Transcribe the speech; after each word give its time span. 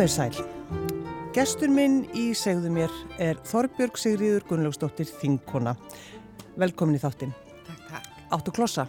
Komið 0.00 0.12
sæl. 0.16 0.44
Gestur 1.36 1.68
minn 1.68 2.06
í 2.16 2.30
segðu 2.32 2.70
mér 2.72 2.92
er 3.20 3.36
Þorbjörg 3.44 3.98
Sigriður 4.00 4.46
Gunnlaugsdóttir 4.48 5.10
Þingkona. 5.18 5.74
Velkomin 6.56 6.96
í 6.96 7.00
þáttinn. 7.02 7.34
Takk, 7.66 7.82
takk. 7.90 8.06
Áttu 8.32 8.54
klossa? 8.56 8.86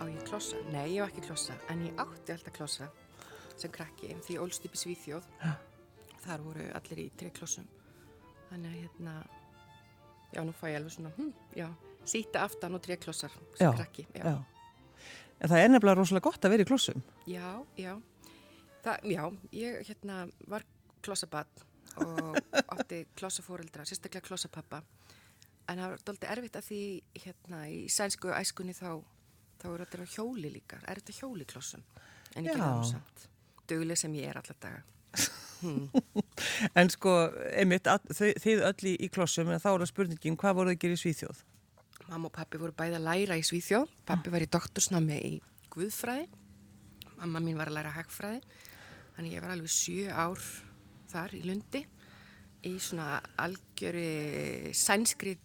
Á 0.00 0.08
ég 0.08 0.22
klossa? 0.24 0.56
Nei, 0.72 0.94
ég 0.94 1.04
á 1.04 1.10
ekki 1.10 1.26
klossa, 1.26 1.52
en 1.68 1.82
ég 1.84 2.00
átti 2.00 2.32
alltaf 2.32 2.54
klossa 2.56 2.88
sem 3.60 3.74
krakki, 3.74 4.14
því 4.24 4.38
ég 4.38 4.46
ólst 4.46 4.64
upp 4.64 4.78
í 4.78 4.80
Svíþjóð. 4.80 5.26
Þar 6.24 6.46
voru 6.46 6.68
allir 6.80 7.02
í 7.02 7.06
tre 7.20 7.28
klossum. 7.36 7.66
Þannig 8.48 8.70
að 8.70 8.78
hérna, 8.78 9.18
já, 10.32 10.40
nú 10.48 10.54
fæ 10.56 10.64
ég 10.70 10.78
alveg 10.78 10.94
svona, 10.96 11.12
hm, 11.18 11.28
já, 11.60 11.66
síta 12.08 12.46
aftan 12.46 12.80
og 12.80 12.80
tre 12.88 12.96
klossar 12.96 13.36
sem 13.36 13.66
Já, 13.68 13.74
krakki. 13.76 14.06
Já. 14.16 14.40
En 15.42 15.52
það 15.52 15.58
er 15.58 15.74
nefnilega 15.74 16.00
rosalega 16.00 16.30
gott 16.30 16.48
að 16.48 16.56
vera 16.56 16.64
í 16.64 16.70
klossum. 16.72 17.04
Já, 17.28 17.60
já. 17.76 17.98
Það, 18.82 19.04
já, 19.12 19.22
ég 19.54 19.82
hérna 19.86 20.22
var 20.50 20.64
klossabatt 21.04 21.64
og 22.02 22.38
átti 22.74 23.04
klossafóreldra, 23.18 23.86
sérstaklega 23.86 24.26
klossapappa. 24.26 24.82
En 25.70 25.78
það 25.78 25.92
var 25.92 26.06
doldið 26.08 26.32
erfitt 26.34 26.58
að 26.58 26.68
því 26.68 26.80
hérna 27.24 27.60
í 27.70 27.82
sænsku 27.92 28.32
æskunni 28.34 28.74
þá, 28.74 28.98
þá 29.62 29.68
eru 29.74 29.86
þetta 29.86 30.08
hjóli 30.16 30.50
líka, 30.56 30.80
er 30.86 31.02
þetta 31.02 31.18
hjóli 31.20 31.46
klossum. 31.48 31.84
En 32.34 32.48
ég 32.48 32.56
gerði 32.56 32.64
það 32.64 32.88
samt. 32.90 33.28
Duglega 33.70 34.02
sem 34.02 34.18
ég 34.18 34.32
er 34.32 34.42
alla 34.42 34.58
daga. 34.62 34.82
En 36.74 36.90
sko, 36.90 37.12
einmitt, 37.54 37.86
að, 37.86 38.08
þau, 38.16 38.28
þið 38.42 38.62
öll 38.66 38.88
í, 38.90 39.08
klossum, 39.14 39.50
en 39.52 39.60
þá 39.62 39.68
er 39.70 39.84
það 39.84 39.90
spurningin, 39.92 40.36
hvað 40.40 40.56
voruð 40.58 40.74
að 40.74 40.80
gera 40.82 40.96
í 40.96 41.00
Svíþjóð? 41.02 41.42
Mamma 42.08 42.28
og 42.28 42.34
pappi 42.34 42.58
voru 42.58 42.74
bæði 42.76 42.98
að 42.98 43.06
læra 43.06 43.36
í 43.38 43.44
Svíþjóð. 43.46 43.92
Pappi 44.08 44.32
var 44.34 44.42
í 44.42 44.48
doktorsnámi 44.50 45.18
í 45.28 45.32
Guðfræði. 45.72 46.26
Mamma 47.20 47.42
mín 47.44 47.60
var 47.60 47.70
að 47.70 47.78
læra 47.78 47.94
hagfræði. 47.94 48.42
Þannig 49.16 49.36
ég 49.36 49.44
var 49.44 49.54
alveg 49.54 49.72
sjö 49.72 50.10
ár 50.10 50.42
þar 51.12 51.34
í 51.36 51.42
Lundi 51.46 51.82
í 52.68 52.76
svona 52.80 53.20
algjöri 53.42 54.72
sænskri 54.76 55.36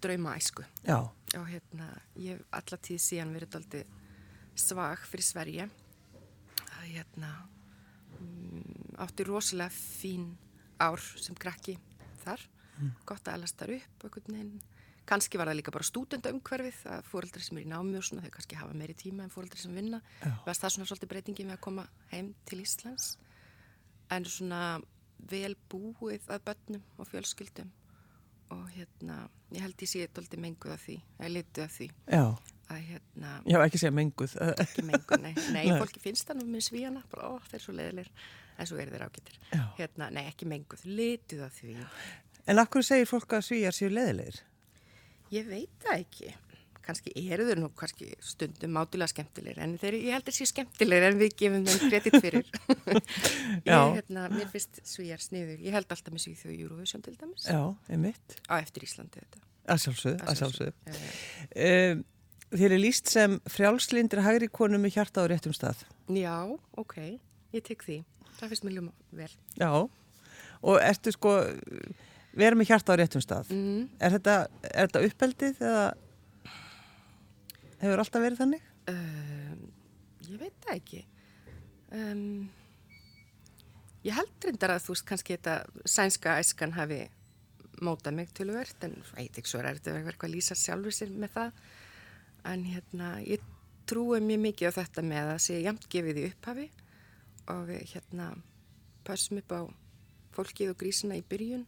draumaæsku. 0.00 0.64
Já, 0.86 1.10
Og 1.38 1.46
hérna, 1.46 1.86
ég 2.18 2.34
hef 2.34 2.46
alla 2.58 2.76
tíð 2.82 3.02
síðan 3.04 3.34
verið 3.36 3.56
aldrei 3.60 3.82
svag 4.58 5.02
fyrir 5.06 5.22
Sverige. 5.22 5.66
Það 6.58 6.88
hérna, 6.88 7.30
mm, 8.18 8.96
átti 8.98 9.26
rosalega 9.28 9.70
fín 9.70 10.32
ár 10.80 10.98
sem 10.98 11.36
krakki 11.38 11.76
þar. 12.24 12.42
Gott 13.06 13.28
að 13.28 13.34
alast 13.36 13.58
þar 13.60 13.74
upp 13.76 14.04
einhvern 14.08 14.34
veginn. 14.34 14.62
Kanski 15.10 15.40
var 15.40 15.50
það 15.50 15.58
líka 15.58 15.72
bara 15.74 15.86
stúdendaumhverfið 15.88 16.84
að 16.94 17.08
fóreldri 17.10 17.42
sem 17.42 17.58
er 17.58 17.64
í 17.66 17.70
námi 17.72 17.98
og 17.98 18.04
svona 18.06 18.22
þau 18.22 18.30
kannski 18.36 18.58
hafa 18.60 18.76
meiri 18.78 18.94
tíma 18.94 19.24
en 19.26 19.32
fóreldri 19.34 19.58
sem 19.58 19.74
vinna. 19.74 19.98
Var 20.46 20.54
það 20.60 20.76
svona 20.76 20.86
svolítið 20.86 21.10
breytingi 21.10 21.46
með 21.48 21.56
að 21.58 21.64
koma 21.66 21.86
heim 22.12 22.30
til 22.46 22.60
Íslands. 22.62 23.16
En 24.14 24.24
svona 24.30 24.62
vel 25.30 25.56
búið 25.70 26.30
að 26.30 26.44
börnum 26.46 26.84
og 26.96 27.10
fjölskyldum 27.10 27.72
og 28.50 28.64
hérna, 28.74 29.28
ég 29.54 29.62
held 29.62 29.82
ég 29.84 29.90
sé 29.90 30.06
doldið 30.10 30.40
menguð 30.42 30.72
af 30.74 30.80
því, 30.82 30.96
eða 31.20 31.28
litu 31.30 31.62
af 31.62 31.74
því 31.76 31.86
já, 32.10 32.22
að 32.74 32.80
hérna, 32.88 33.34
já, 33.46 33.58
ekki 33.62 33.78
segja 33.78 33.92
menguð. 33.94 34.32
ekki 34.64 34.82
menguð, 34.88 35.22
nei, 35.22 35.34
nei, 35.54 35.60
Nei. 35.70 35.76
fólki 35.78 36.02
finnst 36.02 36.26
það 36.26 36.40
nú 36.40 36.46
með 36.56 36.64
svíjana, 36.66 37.02
bara, 37.12 37.28
ó, 37.30 37.38
þeir 37.46 37.58
eru 37.60 37.66
svo 37.68 37.74
leiðilegir, 37.78 38.10
en 38.58 38.70
svo 38.70 38.80
eru 38.82 38.94
þeir 38.96 39.04
ágættir. 39.06 39.38
Hérna, 39.78 40.08
nei, 40.16 40.24
ekki 40.32 40.48
menguð, 40.50 40.82
litu 40.98 41.38
af 41.46 41.54
því. 41.60 41.76
En 42.50 42.62
akkur 42.64 42.82
segir 42.90 43.06
fólk 43.06 43.36
að 43.38 43.46
svíjar 43.52 43.76
séu 43.76 43.92
leðilegir? 43.94 44.40
Ég 45.30 45.46
veit 45.46 45.70
það 45.84 46.00
ekki, 46.00 46.30
kannski 46.82 47.12
eru 47.30 47.44
þeir 47.46 47.60
nú 47.62 47.68
kannski 47.78 48.08
stundum 48.24 48.72
mátulega 48.74 49.12
skemmtilegir, 49.12 49.60
en 49.62 49.76
þeir, 49.78 49.96
ég 50.00 50.16
held 50.16 50.26
þeir 50.26 50.36
séu 50.40 50.48
skemmtilegir 50.50 51.06
en 51.06 51.20
við 51.20 51.34
gefum 51.38 51.66
þeim 51.68 51.92
kredit 51.92 52.16
fyrir. 52.24 52.48
Ég, 53.70 53.92
hérna, 54.00 54.24
mér 54.32 54.48
finnst 54.50 54.80
svíjar 54.88 55.20
sniður, 55.22 55.60
ég 55.62 55.74
held 55.76 55.90
alltaf 55.92 56.14
með 56.14 56.24
svíþjóð 56.24 56.54
Eurovision 56.64 57.04
til 57.04 57.14
dæmis, 57.20 57.44
Já, 57.46 57.60
einmitt. 57.92 58.36
á 58.50 58.54
eftir 58.58 58.86
Íslandi 58.86 59.20
þetta. 59.22 59.42
Að 59.70 59.82
sjálfsögðu, 59.84 60.24
að 60.26 60.40
já. 60.40 60.98
Um, 61.68 62.02
þér 62.58 62.74
er 62.74 62.82
líst 62.82 63.10
sem 63.12 63.36
frjálslindir 63.54 64.22
hægri 64.26 64.48
konu 64.50 64.80
með 64.82 64.96
hjarta 64.96 65.22
á 65.22 65.30
réttum 65.30 65.54
stað. 65.54 65.84
Já, 66.10 66.34
ok, 66.80 66.96
ég 67.54 67.66
tek 67.68 67.84
því. 67.86 68.00
Það 68.40 68.54
finnst 68.54 68.66
mér 68.66 68.78
ljúma 68.80 68.94
vel. 69.20 69.30
Já, 69.60 69.70
og 70.64 70.80
ertu 70.82 71.12
sko, 71.14 71.36
vera 72.36 72.58
með 72.58 72.70
hjarta 72.70 72.94
á 72.94 72.98
réttum 73.00 73.24
stað. 73.24 73.50
Mm. 73.54 73.88
Er 73.98 74.14
þetta, 74.16 74.36
er 74.70 74.88
þetta 74.88 75.04
uppeldið 75.08 75.62
eða 75.66 75.84
hefur 77.80 78.02
alltaf 78.04 78.24
verið 78.24 78.42
þannig? 78.42 78.66
Um, 78.90 79.62
ég 80.28 80.40
veit 80.40 80.66
það 80.66 80.74
ekki. 80.76 81.04
Um, 81.90 82.50
ég 84.06 84.16
held 84.16 84.46
reyndar 84.46 84.76
að 84.76 84.84
þú 84.86 84.94
veist 84.94 85.08
kannski 85.08 85.36
þetta 85.36 85.86
sænska 85.88 86.36
æskan 86.42 86.76
hafi 86.76 87.02
mótað 87.80 88.18
mig 88.18 88.34
töluvert, 88.36 88.76
en 88.84 88.98
ég 89.00 89.14
veit 89.16 89.40
ekki 89.40 89.48
svo 89.48 89.62
er 89.62 89.72
þetta 89.78 89.96
eitthvað 89.96 90.28
að 90.28 90.34
lýsa 90.34 90.56
sjálfur 90.58 90.94
sér 90.94 91.14
með 91.16 91.34
það. 91.38 91.64
En 92.50 92.64
hérna, 92.68 93.14
ég 93.24 93.42
trúi 93.88 94.20
mjög 94.22 94.44
mikið 94.44 94.70
á 94.70 94.78
þetta 94.78 95.04
með 95.04 95.32
að 95.34 95.42
sé 95.46 95.58
jæmt 95.64 95.88
gefið 95.90 96.20
í 96.20 96.28
upphafi 96.30 96.66
og 97.50 97.64
við 97.68 97.94
hérna 97.94 98.30
pössum 99.06 99.40
upp 99.40 99.54
á 99.56 99.60
fólkið 100.36 100.72
og 100.72 100.78
grísina 100.80 101.18
í 101.18 101.24
byrjun, 101.26 101.64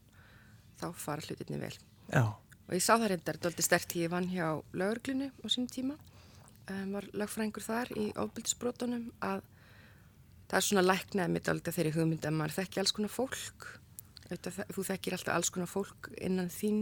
þá 0.82 0.88
fara 1.06 1.25
hlutinni 1.28 1.60
vel. 1.62 1.75
Já, 2.12 2.25
Og 2.69 2.76
ég 2.78 2.82
sá 2.84 2.94
það 2.94 3.09
reyndar 3.12 3.37
doldið 3.43 3.66
stert 3.66 3.94
ég 3.98 4.10
vann 4.12 4.28
hjá 4.31 4.47
lauruglunu 4.72 5.26
á 5.43 5.47
sínum 5.50 5.69
tíma. 5.69 5.97
Um, 6.70 6.93
var 6.94 7.04
lagfræðingur 7.12 7.65
þar 7.66 7.91
í 7.98 8.04
ofbildisbrotunum 8.22 9.09
að 9.26 9.43
það 10.48 10.56
er 10.60 10.65
svona 10.69 10.84
læknaði 10.87 11.34
mitt 11.34 11.50
aldrei 11.50 11.75
þeirri 11.75 11.93
hugmynd 11.97 12.25
að 12.28 12.37
maður 12.38 12.54
þekki 12.60 12.81
alls 12.81 12.94
konar 12.97 13.12
fólk. 13.12 13.66
Þú 14.72 14.84
þekkir 14.88 15.16
alltaf 15.19 15.34
alls 15.34 15.50
konar 15.53 15.69
fólk 15.69 16.09
innan 16.22 16.48
þín, 16.54 16.78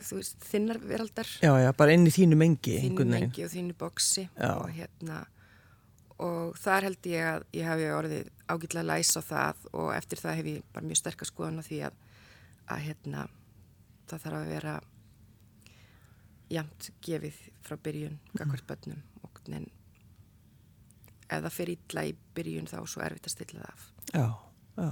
þú 0.00 0.18
veist, 0.18 0.40
þinnar 0.50 0.80
veraldar, 0.82 1.28
já, 1.44 1.52
já, 1.62 1.70
bara 1.76 1.94
inn 1.94 2.08
í 2.08 2.14
þínu 2.16 2.38
mengi. 2.40 2.78
þínu 2.88 3.06
mengi 3.12 3.44
og 3.46 3.52
þínu 3.52 3.76
boksi 3.78 4.24
Já. 4.34 4.50
og 4.56 4.72
hérna 4.74 5.20
og 6.16 6.56
þar 6.56 6.88
held 6.88 7.06
ég 7.12 7.28
að 7.28 7.44
ég 7.60 7.68
hafi 7.68 7.88
orðið 7.92 8.30
ágætlega 8.48 8.88
læs 8.88 9.12
á 9.14 9.22
það 9.22 9.66
og 9.76 9.90
eftir 9.94 10.22
það 10.24 10.38
hef 10.40 10.46
ég 10.54 10.66
bara 10.72 10.88
mjög 10.88 11.00
sterkast 11.02 11.34
skoðan 11.34 11.60
á 11.60 11.64
því 11.68 11.80
að, 11.90 11.98
að 12.66 12.84
hérna 12.88 13.26
það 14.06 14.22
þarf 14.26 14.38
að 14.38 14.52
vera 14.54 14.76
jæmt 16.52 16.90
gefið 17.02 17.40
frá 17.66 17.78
byrjun 17.82 18.18
gagvart 18.36 18.66
bönnum 18.68 19.02
og 19.26 19.40
en 19.50 19.66
ef 21.26 21.42
það 21.42 21.52
fer 21.56 21.72
illa 21.74 22.06
í 22.06 22.14
byrjun 22.36 22.70
þá 22.70 22.78
er 22.80 22.90
svo 22.90 23.02
erfitt 23.06 23.28
að 23.28 23.34
stilla 23.34 23.66
það 23.66 23.74
af 23.74 23.92
Já, 24.14 24.26
já. 24.78 24.90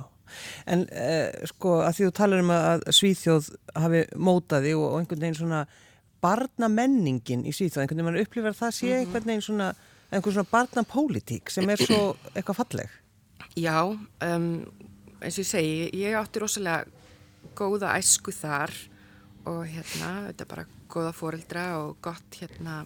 En 0.67 0.87
eh, 0.91 1.31
sko 1.47 1.79
að 1.85 1.99
því 1.99 2.07
þú 2.09 2.15
talar 2.17 2.43
um 2.43 2.53
að 2.55 2.87
Svíþjóð 2.97 3.51
hafi 3.79 4.01
mótaði 4.17 4.73
og, 4.75 4.87
og 4.89 4.97
einhvern 4.99 5.27
veginn 5.27 5.39
svona 5.39 5.61
barnamenningin 6.25 7.45
í 7.45 7.53
Svíþjóð, 7.55 7.85
einhvern 7.85 8.01
veginn 8.01 8.09
mann 8.11 8.23
upplifar 8.25 8.55
að 8.55 8.61
það 8.63 8.75
sé 8.79 8.93
einhvern 8.99 9.29
veginn 9.31 9.45
svona, 9.45 9.69
einhvern 10.11 10.37
svona 10.39 10.51
barnapólitík 10.51 11.53
sem 11.53 11.71
er 11.71 11.85
svo 11.85 12.01
eitthvað 12.35 12.61
falleg. 12.63 12.99
Já, 13.61 13.79
um, 13.85 14.49
eins 15.21 15.39
og 15.39 15.45
ég 15.45 15.51
segi, 15.53 15.89
ég 16.01 16.19
átti 16.19 16.43
rosalega 16.43 17.04
góða 17.57 17.95
æsku 17.99 18.35
þar 18.35 18.73
og 19.51 19.65
hérna, 19.69 20.11
þetta 20.31 20.45
er 20.45 20.51
bara 20.51 20.67
góða 20.91 21.13
fóreldra 21.17 21.65
og 21.83 21.99
gott 22.05 22.39
hérna, 22.41 22.85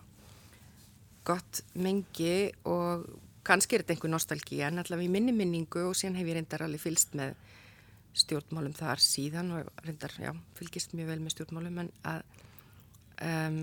gott 1.26 1.62
mengi 1.78 2.50
og 2.68 3.06
kannski 3.46 3.76
er 3.76 3.84
þetta 3.84 3.96
einhver 3.96 4.12
nostalgía 4.12 4.68
en 4.68 4.82
allavega 4.82 5.08
í 5.08 5.12
minni 5.12 5.34
minningu 5.36 5.86
og 5.88 5.96
síðan 5.96 6.18
hef 6.18 6.28
ég 6.28 6.38
reyndar 6.38 6.66
alveg 6.66 6.82
fylst 6.82 7.14
með 7.18 7.36
stjórnmálum 8.18 8.74
þar 8.76 9.02
síðan 9.02 9.52
og 9.56 9.70
reyndar, 9.84 10.14
já, 10.18 10.32
fylgist 10.58 10.96
mjög 10.96 11.12
vel 11.12 11.20
með 11.22 11.36
stjórnmálum 11.36 11.80
en 11.84 11.92
að 12.08 12.24
um, 13.28 13.60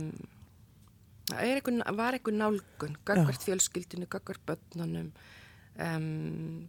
er 1.35 1.59
einhver, 1.59 1.81
var 1.97 2.17
einhver 2.17 2.37
nálgun, 2.37 2.97
gagvart 3.07 3.43
fjölskyldinu, 3.43 4.07
gagvart 4.11 4.45
börnunum 4.47 5.11
um, 5.81 6.67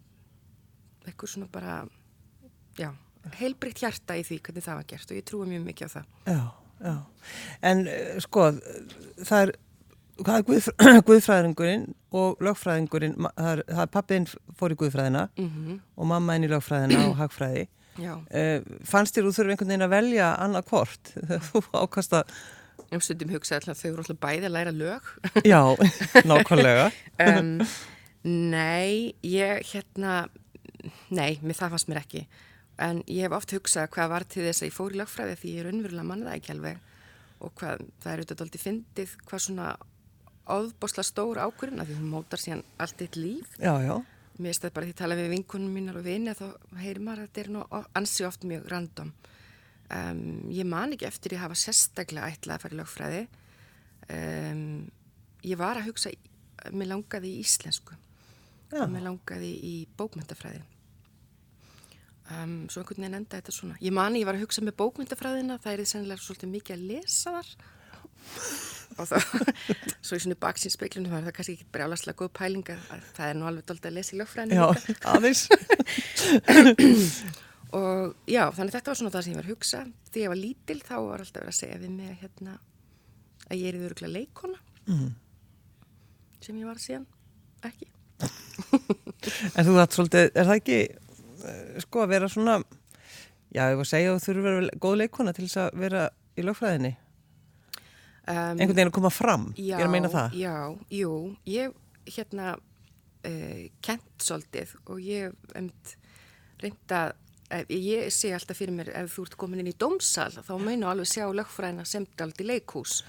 eitthvað 1.06 1.32
svona 1.32 1.50
bara 1.52 1.78
já, 2.78 2.90
heilbrikt 3.40 3.82
hjarta 3.82 4.16
í 4.16 4.24
því 4.26 4.40
hvernig 4.46 4.64
það 4.66 4.80
var 4.80 4.88
gert 4.92 5.10
og 5.12 5.16
ég 5.20 5.26
trúi 5.28 5.46
mjög 5.50 5.64
mikið 5.66 5.86
á 5.86 5.90
það 5.96 6.04
Já, 6.26 6.42
já. 6.88 6.94
En 7.70 7.86
eh, 7.90 8.18
sko, 8.24 8.48
það 9.22 9.40
er, 9.46 9.54
er 10.26 10.44
guð, 10.48 10.68
guðfræðingurinn 11.08 11.86
og 12.16 12.42
lögfræðingurinn, 12.44 13.16
það 13.36 13.50
er, 13.52 13.64
er 13.82 13.90
pappiðinn 13.92 14.28
fór 14.56 14.72
í 14.74 14.78
guðfræðina 14.82 15.26
mm 15.36 15.80
og 15.96 16.06
mamma 16.12 16.36
inn 16.36 16.46
í 16.46 16.52
lögfræðina 16.52 17.06
og 17.10 17.16
hagfræði. 17.22 17.66
Uh, 17.96 18.60
fannst 18.84 19.16
þér 19.16 19.24
þú 19.24 19.30
þurfum 19.32 19.52
einhvern 19.54 19.70
veginn 19.72 19.86
að 19.86 19.92
velja 19.94 20.30
annað 20.44 20.66
hvort? 20.68 21.12
þú 21.48 21.62
ákast 21.80 22.12
að, 22.18 22.34
um 22.92 23.00
stundum 23.00 23.32
hugsaði 23.32 23.62
alltaf 23.62 23.72
að 23.72 23.80
þau 23.80 23.88
eru 23.90 24.02
alltaf 24.04 24.18
bæði 24.26 24.48
að 24.50 24.56
læra 24.58 24.74
lög 24.76 25.12
já, 25.52 25.60
nákvæmlega. 26.28 26.90
um, 27.24 27.54
Nei, 28.26 29.14
ég 29.22 29.62
hérna 29.72 30.26
nei, 31.14 31.38
mér 31.40 31.56
það 31.56 31.72
fannst 31.76 31.88
mér 31.88 32.02
ekki 32.02 32.24
en 32.82 33.02
ég 33.08 33.26
hef 33.26 33.36
oft 33.36 33.54
hugsað 33.56 33.90
hvað 33.94 34.12
var 34.12 34.26
til 34.28 34.44
þess 34.46 34.62
að 34.62 34.68
ég 34.68 34.76
fór 34.76 34.94
í 34.94 35.00
lögfræði 35.00 35.36
því 35.40 35.52
ég 35.54 35.62
er 35.62 35.70
unnverulega 35.72 36.08
mann 36.10 36.24
það 36.26 36.38
ekki 36.38 36.54
alveg 36.56 36.82
og 37.36 37.54
hvað, 37.60 37.86
það 38.02 38.12
er 38.12 38.22
auðvitað 38.22 38.44
aldrei 38.46 38.62
fyndið 38.62 39.14
hvað 39.28 39.44
svona 39.46 39.70
áðbosla 40.46 41.04
stór 41.04 41.40
ákvörðun 41.42 41.82
að 41.82 41.90
því 41.90 41.96
hún 42.00 42.12
mótar 42.12 42.42
síðan 42.42 42.62
allt 42.80 43.02
eitt 43.02 43.16
líf 43.18 43.56
Já, 43.58 43.72
já, 43.82 43.96
mér 44.42 44.56
þetta 44.56 44.72
bara 44.76 44.88
því 44.88 44.94
að 44.94 45.00
tala 45.00 45.18
við 45.18 45.32
vinkunum 45.32 45.74
mínar 45.74 45.98
og 46.00 46.06
vini 46.06 46.34
þá 46.36 46.46
heyrir 46.80 47.02
maður 47.04 47.22
að 47.24 47.28
þetta 47.28 47.42
er 47.42 47.50
nú 47.54 47.64
ansi 48.00 48.26
oft 48.28 48.46
mjög 48.48 48.68
random. 48.72 49.12
Um, 49.86 50.22
ég 50.50 50.66
man 50.68 50.94
ekki 50.96 51.06
eftir 51.08 51.36
ég 51.36 51.42
hafa 51.44 51.56
sérstaklega 51.58 52.30
ætlað 52.34 52.56
að 52.56 52.64
fara 52.64 52.76
í 52.76 52.80
lögfræði. 52.80 53.20
Um, 54.16 54.64
ég 55.46 55.60
var 55.60 55.80
að 55.80 55.90
hugsa, 55.90 56.12
mér 56.74 56.90
langaði 56.92 57.32
í 57.32 57.44
íslensku 57.44 57.96
Já. 58.72 58.82
og 58.82 58.90
mér 58.92 59.06
langaði 59.06 59.52
í 59.54 59.74
bókmyndafræði. 59.98 60.64
Um, 62.26 62.64
svo 62.66 62.80
einhvern 62.82 62.98
veginn 63.04 63.14
enda 63.20 63.38
þetta 63.38 63.52
svona. 63.54 63.76
Ég 63.78 63.92
mani, 63.94 64.18
ég 64.18 64.26
var 64.26 64.34
að 64.34 64.42
hugsa 64.42 64.58
með 64.66 64.74
bókmyndafræðina, 64.80 65.60
það 65.62 65.72
er 65.76 65.80
því 65.82 65.86
sennilega 65.92 66.24
svolítið 66.24 66.50
mikið 66.56 66.74
að 66.74 66.86
lesa 66.90 67.30
þar 67.36 67.50
og 68.96 69.04
það, 69.10 69.20
svo 70.02 70.14
í 70.18 70.20
svona 70.24 70.38
baksinsspeiklunum 70.42 71.12
var 71.12 71.22
það 71.28 71.36
kannski 71.36 71.54
ekki 71.58 71.68
brjálaslega 71.76 72.18
góð 72.18 72.30
pælinga 72.38 72.76
það 73.14 73.26
er 73.28 73.36
nú 73.38 73.44
alveg 73.46 73.64
doldið 73.68 73.88
að 73.90 73.96
lesa 74.00 74.12
í 74.16 74.18
lögfræðinu 74.18 74.56
Já, 74.56 74.66
aðeins. 75.12 75.42
og 77.76 78.14
já, 78.30 78.44
þannig 78.56 78.74
þetta 78.76 78.90
var 78.92 78.98
svona 79.00 79.12
það 79.14 79.24
sem 79.26 79.32
ég 79.34 79.38
var 79.40 79.46
að 79.46 79.52
hugsa 79.52 79.80
því 80.10 80.22
ég 80.24 80.32
var 80.32 80.40
lítil 80.40 80.78
þá 80.86 80.94
var 81.06 81.22
alltaf 81.24 81.42
verið 81.42 81.52
að 81.52 81.58
segja 81.60 81.80
við 81.82 81.92
mig 81.98 82.12
hérna, 82.22 82.54
að 83.50 83.60
ég 83.60 83.66
er 83.70 83.78
í 83.78 83.82
þurruglega 83.84 84.16
leikona 84.18 84.62
Mm. 84.86 85.08
sem 86.46 86.54
ég 86.60 86.68
var 86.68 86.78
síðan 86.78 87.06
ekki 87.66 87.88
En 88.22 89.66
þú 89.66 89.72
þátt 89.74 89.96
svolítið, 89.96 90.28
er 90.38 90.46
það 90.46 90.58
ekki 90.60 90.76
sko 91.84 92.04
að 92.04 92.12
vera 92.14 92.30
svona 92.32 92.60
já, 93.54 93.66
ég 93.70 93.76
var 93.78 93.84
að 93.84 93.90
segja 93.90 94.12
að 94.12 94.16
þú 94.16 94.26
þurfur 94.26 94.48
að 94.52 94.60
vera 94.60 94.78
góð 94.86 94.96
leikona 95.02 95.34
til 95.36 95.46
þess 95.46 95.60
að 95.64 95.82
vera 95.82 96.06
í 96.36 96.46
lögfræðinni. 96.46 96.94
Um, 98.26 98.56
einhvern 98.58 98.74
veginn 98.74 98.90
að 98.90 98.96
koma 98.96 99.12
fram, 99.14 99.44
já, 99.54 99.76
ég 99.76 99.84
er 99.84 99.86
að 99.86 99.92
meina 99.92 100.10
það. 100.10 100.34
Já, 100.40 100.56
jú, 100.98 101.12
ég 101.46 101.76
hérna 102.10 102.56
uh, 102.56 103.62
kent 103.86 104.26
svolítið 104.26 104.74
og 104.90 104.98
ég 105.04 105.54
um, 105.54 105.70
reynda 106.62 107.06
ég 107.70 108.10
sé 108.10 108.32
alltaf 108.34 108.58
fyrir 108.58 108.74
mér 108.74 108.90
ef 109.04 109.12
þú 109.14 109.26
ert 109.28 109.36
komin 109.38 109.62
inn 109.62 109.70
í 109.70 109.76
dómsal 109.78 110.32
þá 110.34 110.56
meina 110.58 110.90
alveg 110.90 111.06
sjá 111.12 111.26
lögfræðina 111.30 111.84
sem 111.86 112.06
daldi 112.18 112.46
leikhús 112.46 113.04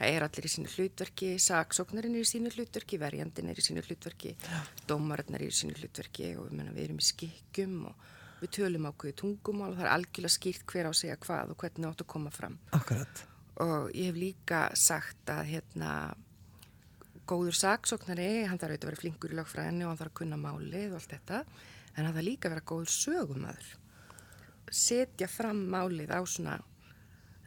það 0.00 0.14
er 0.16 0.24
allir 0.24 0.46
í 0.48 0.52
sínu 0.54 0.70
hlutverki 0.74 1.30
saksóknarinn 1.44 2.16
er 2.16 2.24
í 2.24 2.30
sínu 2.30 2.52
hlutverki 2.54 2.98
verjandin 3.00 3.50
er 3.52 3.60
í 3.60 3.64
sínu 3.64 3.84
hlutverki 3.84 4.32
dómarinn 4.88 5.36
er 5.36 5.44
í 5.44 5.50
sínu 5.54 5.76
hlutverki 5.76 6.32
og 6.40 6.54
meina, 6.54 6.72
við 6.72 6.86
erum 6.88 7.02
í 7.02 7.08
skikkjum 7.10 7.74
og 7.90 8.06
við 8.40 8.54
tölum 8.56 8.88
ákveði 8.88 9.18
tungumál 9.20 9.68
og 9.74 9.76
það 9.76 9.84
er 9.86 9.92
algjörlega 9.92 10.36
skýrt 10.36 10.64
hver 10.72 10.88
á 10.88 10.90
að 10.90 10.98
segja 11.02 11.18
hvað 11.20 11.52
og 11.52 11.60
hvernig 11.60 11.90
áttu 11.90 12.06
að 12.06 12.12
koma 12.14 12.32
fram. 12.32 12.56
Akkurat. 12.72 13.24
Og 13.60 13.90
ég 13.92 14.08
hef 14.08 14.16
líka 14.16 14.60
sagt 14.80 15.28
að 15.28 15.42
hérna 15.50 15.90
góður 17.28 17.58
saksóknari, 17.58 18.46
hann 18.48 18.56
þarf 18.56 18.72
auðvitað 18.72 18.88
að 18.88 18.92
vera 18.94 19.02
flinkur 19.02 19.34
í 19.34 19.38
lögfræðinni 19.38 19.84
og 19.84 19.92
hann 19.92 20.00
þarf 20.00 20.14
að 20.14 20.18
kunna 20.22 20.40
málið 20.40 20.94
og 20.94 20.96
allt 21.02 21.12
þetta, 21.12 21.42
en 21.92 22.00
hann 22.00 22.16
þarf 22.16 22.28
líka 22.30 22.48
að 22.48 22.56
vera 22.56 22.68
góður 22.72 22.94
sögumæður 22.96 23.70
setja 24.70 25.26
fram 25.30 25.64
málið 25.70 26.12
á 26.14 26.20
svona 26.22 26.56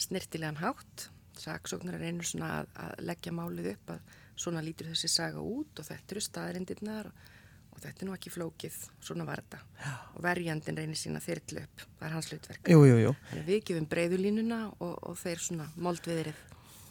snirtilegan 0.01 0.59
hátt 0.59 1.07
saksóknari 1.43 1.99
reynir 2.01 2.27
svona 2.27 2.49
að, 2.61 2.71
að 2.85 3.03
leggja 3.11 3.33
málið 3.35 3.69
upp 3.75 3.93
að 3.97 4.17
svona 4.43 4.63
lítur 4.65 4.89
þessi 4.93 5.09
saga 5.13 5.43
út 5.43 5.79
og 5.79 5.85
þetta 5.87 6.15
eru 6.15 6.23
staðrindirnar 6.25 7.09
og, 7.11 7.27
og 7.73 7.81
þetta 7.83 8.03
er 8.03 8.07
nú 8.09 8.15
ekki 8.15 8.31
flókið, 8.33 8.79
svona 9.03 9.25
var 9.27 9.41
þetta 9.43 9.59
Já. 9.83 9.91
og 10.15 10.23
verjandin 10.25 10.77
reynir 10.81 10.97
sína 10.99 11.21
þyrrlu 11.23 11.63
upp 11.65 11.85
það 11.99 12.07
er 12.09 12.15
hans 12.17 12.31
hlutverk 12.31 12.71
Jú, 12.73 12.79
jú, 12.89 12.97
jú 13.03 13.13
Þannig 13.29 13.47
við 13.51 13.61
gefum 13.69 13.87
breyðulínuna 13.93 14.59
og, 14.79 14.95
og 15.09 15.17
þeir 15.21 15.43
svona 15.45 15.69
moldviðrið. 15.75 16.41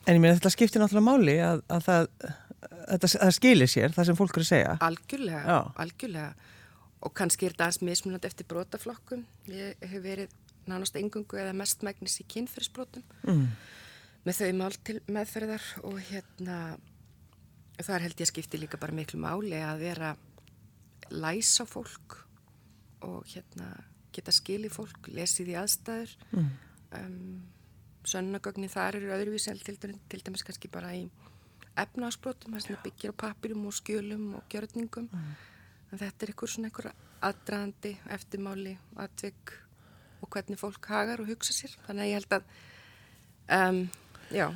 En 0.07 0.17
ég 0.17 0.23
meina 0.23 0.35
þetta 0.39 0.51
skiptir 0.51 0.83
náttúrulega 0.83 1.07
máli 1.07 1.35
að, 1.47 1.61
að 1.71 1.85
það, 1.87 2.09
að 2.91 3.05
það 3.07 3.35
skilir 3.37 3.71
sér, 3.71 3.93
það 3.95 4.09
sem 4.09 4.17
fólk 4.19 4.35
eru 4.35 4.43
að 4.43 4.49
segja. 4.51 4.73
Algjörlega, 4.83 5.43
Já. 5.47 5.59
algjörlega. 5.85 6.33
Og 7.07 7.13
kannski 7.19 7.47
er 7.47 7.55
þetta 7.55 7.69
aðeins 7.69 7.85
mismunandi 7.87 8.27
eftir 8.31 8.49
brotaflokkum. 8.51 9.23
Ég 9.51 9.79
hef 9.93 10.03
verið 10.03 10.35
nánast 10.71 10.99
engungu 10.99 11.39
eða 11.39 11.55
mest 11.59 11.83
megnis 11.87 12.19
í 12.23 12.27
kynferðisbrotum 12.35 13.07
Mm. 13.23 13.47
Með 14.27 14.39
þau 14.39 14.51
mál 14.59 14.75
til 14.87 14.99
meðferðar 15.11 15.69
og 15.89 15.99
hérna 16.11 16.59
þar 17.83 18.05
held 18.05 18.21
ég 18.21 18.27
að 18.27 18.31
skipti 18.31 18.61
líka 18.61 18.79
bara 18.81 18.95
miklu 18.95 19.19
máli 19.23 19.59
að 19.59 19.83
vera 19.83 20.13
læs 21.11 21.57
á 21.59 21.65
fólk 21.67 22.21
og 23.03 23.27
hérna 23.33 23.73
geta 24.13 24.33
skili 24.35 24.71
fólk, 24.73 25.09
lesið 25.09 25.55
í 25.55 25.59
aðstæður. 25.59 26.15
Mm. 26.33 26.51
um, 26.99 27.43
sönnagögnin 28.07 28.71
þar 28.73 28.99
eru 28.99 29.13
öðruvísi 29.15 29.53
en 29.53 29.61
til, 29.63 29.77
til 29.79 30.21
dæmis 30.27 30.43
kannski 30.47 30.71
bara 30.73 30.91
í 30.97 31.07
efnaðsbrotum, 31.79 32.53
það 32.53 32.65
sem 32.67 32.81
byggir 32.85 33.15
á 33.15 33.21
pappirum 33.25 33.67
og 33.71 33.77
skjölum 33.77 34.25
og 34.39 34.45
gjörningum. 34.53 35.09
En 35.93 36.01
þetta 36.01 36.27
er 36.27 36.33
einhver 36.33 36.51
svona 36.51 36.69
einhver 36.69 36.91
aðdraðandi, 37.23 37.95
eftirmáli, 38.17 38.75
atvik 39.01 39.55
og 40.23 40.31
hvernig 40.35 40.61
fólk 40.61 40.89
hagar 40.91 41.23
og 41.23 41.31
hugsa 41.31 41.55
sér. 41.57 41.77
Þannig 41.87 42.05
að 42.05 42.11
ég 42.11 42.21
held 42.21 42.37
að 42.37 42.51
um, 43.57 43.81
já, 44.33 44.47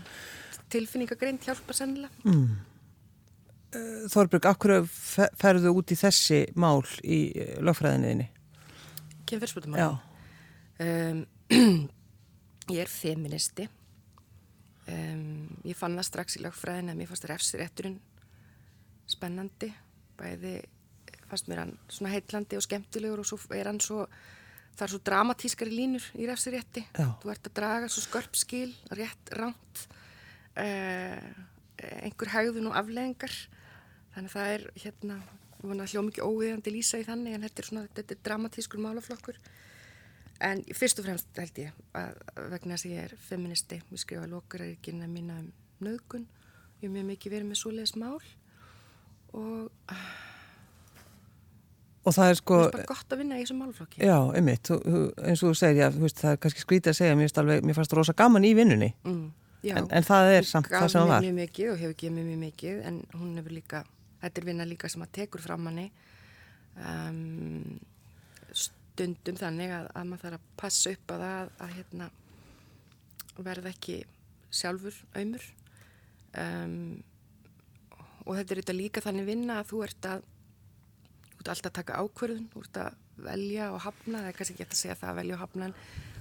tilfinningagreint 0.73 1.45
hjálpa 1.47 1.77
sennilega 1.77 2.25
Mm. 2.25 2.57
Þorbjörg, 4.09 4.47
akkur 4.49 4.71
ferðu 5.37 5.73
út 5.77 5.91
í 5.93 5.97
þessi 5.99 6.39
mál 6.57 6.81
í 7.05 7.19
eh, 7.37 7.57
lögfræðinniðinni? 7.61 8.29
kynferðsbrotum 9.27 9.75
Já. 9.77 9.89
um, 10.81 11.25
ég 12.75 12.79
er 12.85 12.91
feministi 12.91 13.67
um, 14.89 15.49
ég 15.67 15.77
fann 15.77 15.99
það 15.99 16.09
strax 16.09 16.39
í 16.39 16.45
lögfræðin 16.47 16.93
að 16.95 17.01
mér 17.01 17.11
fannst 17.11 17.29
refsirétturinn 17.31 17.99
spennandi 19.11 19.73
bæði 20.17 20.55
fannst 21.27 21.51
mér 21.51 21.65
hann 21.65 21.75
svona 21.91 22.15
heitlandi 22.15 22.57
og 22.59 22.65
skemmtilegur 22.65 23.23
og 23.25 23.29
svo 23.29 23.39
er 23.59 23.67
hann 23.69 23.83
svo 23.83 24.07
það 24.77 24.87
er 24.87 24.93
svo 24.93 25.01
dramatískari 25.09 25.73
línur 25.73 26.07
í 26.17 26.29
refsirétti. 26.29 26.85
Þú 26.97 27.33
ert 27.33 27.49
að 27.49 27.57
draga 27.59 27.91
svo 27.91 28.05
skörp 28.05 28.39
skil 28.39 28.71
rétt 28.93 29.33
ránt 29.37 29.83
uh, 30.61 31.29
einhver 32.03 32.33
hægðun 32.35 32.71
og 32.71 32.79
afleðingar 32.81 33.35
þannig 34.15 34.31
að 34.31 34.37
það 34.37 34.55
er 34.55 34.67
hérna 34.85 35.19
ég 35.57 35.67
vona 35.67 35.85
að 35.85 35.93
hljó 35.93 36.03
mikið 36.07 36.29
óviðandi 36.31 36.73
lýsa 36.73 37.01
í 37.01 37.07
þannig 37.09 37.37
en 37.37 37.47
þetta 37.47 37.63
er 37.63 37.71
svona, 37.71 37.87
þetta 37.97 38.15
er 38.15 38.25
dramatískur 38.29 38.83
málaflokkur. 38.85 39.39
En 40.47 40.61
fyrst 40.77 41.01
og 41.01 41.07
fremst 41.09 41.39
held 41.41 41.61
ég 41.63 41.85
að 41.97 42.19
vegna 42.53 42.77
þess 42.77 42.87
að 42.87 42.93
ég 42.93 43.07
er 43.07 43.15
feministi, 43.25 43.79
ég 43.81 44.03
skrifa 44.03 44.29
lokarækina 44.29 45.09
mína 45.09 45.41
um 45.41 45.53
nöðgun 45.85 46.27
ég 46.81 46.89
hef 46.89 46.93
mjög 46.93 47.07
mikið 47.11 47.35
verið 47.37 47.49
með 47.51 47.61
svoleiðis 47.61 47.95
mál. 48.01 48.19
Og 49.37 49.93
Og 52.07 52.15
það 52.15 52.31
er 52.31 52.39
sko, 52.39 52.59
það 52.61 52.69
er 52.69 52.77
bara 52.77 52.89
gott 52.93 53.15
að 53.15 53.23
vinna 53.23 53.39
í 53.39 53.43
þessum 53.43 53.59
málaflokki. 53.63 54.03
Já, 54.07 54.17
einmitt, 54.39 54.71
eins 54.71 55.43
og 55.43 55.57
þú 55.57 56.05
veist, 56.05 56.21
það 56.21 56.31
er 56.31 56.39
kannski 56.45 56.63
skrítið 56.63 56.93
að 56.93 56.99
segja, 57.01 57.17
mér 57.19 57.27
finnst 57.27 57.41
alveg, 57.43 57.67
mér 57.67 57.79
fannst 57.79 57.97
rosa 57.99 58.15
gaman 58.17 58.47
í 58.47 58.53
vinnunni, 58.55 58.93
mm, 59.03 59.25
en, 59.73 59.89
en 59.91 60.07
það 60.07 60.31
er 60.37 60.47
samt 60.47 60.71
það 60.71 60.87
sem 60.93 61.01
það 61.01 61.11
gaf 61.11 61.11
var. 61.11 61.27
mér 61.27 61.27
mjög 61.27 61.41
mikið 61.41 61.73
og 61.73 61.83
hefur 61.83 61.97
gefið 62.03 62.15
mér 62.15 62.29
mjög 62.29 62.41
mikið 62.45 62.85
en 62.91 63.01
hún 63.17 63.33
hefur 63.41 63.57
líka, 63.57 63.83
þetta 64.23 64.43
er 64.43 64.49
vinna 64.53 64.69
líka 64.71 64.93
sem 64.93 65.03
að 65.03 65.13
tekur 65.19 65.43
fram 65.43 65.67
manni. 65.67 65.89
Um, 66.77 67.81
stundum 68.97 69.37
þannig 69.37 69.75
að, 69.77 69.91
að 69.93 70.09
maður 70.09 70.25
þarf 70.27 70.39
að 70.39 70.55
passa 70.63 70.93
upp 70.95 71.13
að 71.13 71.27
það 71.27 71.51
að 71.67 71.75
hérna 71.75 72.09
verða 73.37 73.73
ekki 73.75 73.99
sjálfur 74.57 75.03
auðmur 75.17 75.45
um, 76.41 77.03
og 78.25 78.39
þetta 78.39 78.55
er 78.55 78.61
þetta 78.63 78.77
líka 78.77 79.03
þannig 79.05 79.29
vinna 79.29 79.59
að 79.61 79.71
þú 79.73 79.83
ert 79.87 80.09
að 80.11 80.25
ert 81.47 81.53
alltaf 81.55 81.71
að 81.71 81.79
taka 81.79 82.01
ákverðun, 82.03 82.49
þú 82.53 82.63
ert 82.65 82.81
að 82.83 83.01
velja 83.27 83.71
og 83.73 83.81
hafna, 83.87 84.21
það 84.21 84.29
er 84.31 84.37
kannski 84.37 84.57
ekki 84.57 84.67
að 84.67 84.81
segja 84.81 84.99
það 85.01 85.11
að 85.13 85.19
velja 85.21 85.37
og 85.37 85.43
hafna 85.45 85.69
en 85.69 85.77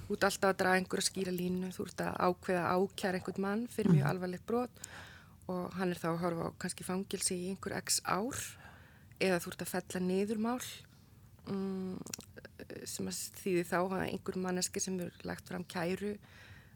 þú 0.06 0.16
ert 0.16 0.28
alltaf 0.30 0.52
að 0.52 0.60
draga 0.62 0.82
einhverja 0.82 1.08
skýra 1.10 1.34
línu, 1.34 1.72
þú 1.76 1.88
ert 1.90 2.04
að 2.06 2.20
ákveða 2.28 2.66
að 2.70 2.86
ákjæra 2.86 3.20
einhvern 3.20 3.46
mann 3.46 3.66
fyrir 3.74 3.96
mjög 3.96 4.10
alvarlegt 4.12 4.48
brot 4.50 4.86
og 5.52 5.78
hann 5.80 5.94
er 5.94 6.02
þá 6.02 6.08
að 6.12 6.22
horfa 6.24 6.50
á 6.50 6.58
kannski 6.62 6.86
fangilsi 6.86 7.38
í 7.38 7.50
einhver 7.54 7.78
x 7.82 8.00
ár 8.06 8.44
eða 9.22 9.42
þú 9.42 9.52
ert 9.52 9.66
að 9.66 9.72
fella 9.74 10.04
niður 10.06 10.42
mál 10.46 10.62
um, 11.52 11.98
sem 12.86 13.10
að 13.10 13.22
þýði 13.42 13.66
þá 13.70 13.78
að 13.82 14.06
einhver 14.06 14.40
manneski 14.42 14.84
sem 14.84 14.98
er 15.04 15.26
lagt 15.28 15.50
fram 15.50 15.66
kæru 15.70 16.16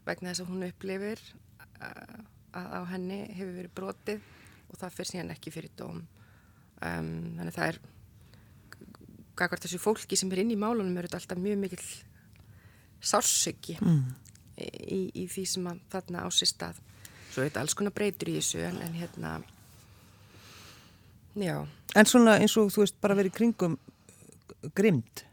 vegna 0.06 0.32
þess 0.32 0.44
að 0.44 0.52
hún 0.52 0.66
upplifir 0.68 1.22
uh, 1.82 2.20
að 2.56 2.76
á 2.78 2.80
henni 2.90 3.20
hefur 3.36 3.56
verið 3.58 3.74
brotið 3.78 4.28
og 4.70 4.78
það 4.78 4.96
fyrir 4.96 5.10
síðan 5.10 5.34
ekki 5.34 5.52
fyrir 5.54 5.74
dóm. 5.78 6.04
Um, 6.80 7.10
þannig 7.36 7.56
það 7.56 7.72
er 7.72 7.80
gagvart 9.40 9.64
þessu 9.66 9.80
fólki 9.82 10.16
sem 10.20 10.30
er 10.34 10.42
inn 10.44 10.52
í 10.54 10.58
málunum 10.60 10.96
er 11.00 11.08
þetta 11.08 11.20
alltaf 11.22 11.40
mjög 11.42 11.58
mikil 11.64 11.82
sársöki 13.00 13.78
Mm. 13.80 14.02
í, 14.60 15.00
í 15.22 15.24
því 15.32 15.44
sem 15.48 15.66
að 15.70 15.78
þarna 15.92 16.24
á 16.24 16.28
sér 16.36 16.50
stað 16.52 16.80
svo 17.32 17.44
þetta 17.46 17.62
alls 17.62 17.74
konar 17.78 17.94
breytur 17.96 18.28
í 18.28 18.36
þessu 18.36 18.60
en, 18.66 18.76
en 18.84 18.96
hérna 18.98 19.38
já, 21.40 21.56
En 21.96 22.06
svona 22.06 22.36
eins 22.38 22.52
og 22.60 22.68
þú 22.70 22.84
veist, 22.84 22.98
bara 23.02 23.16
verið 23.18 23.32
kringum 23.34 23.78
grimd. 24.76 25.24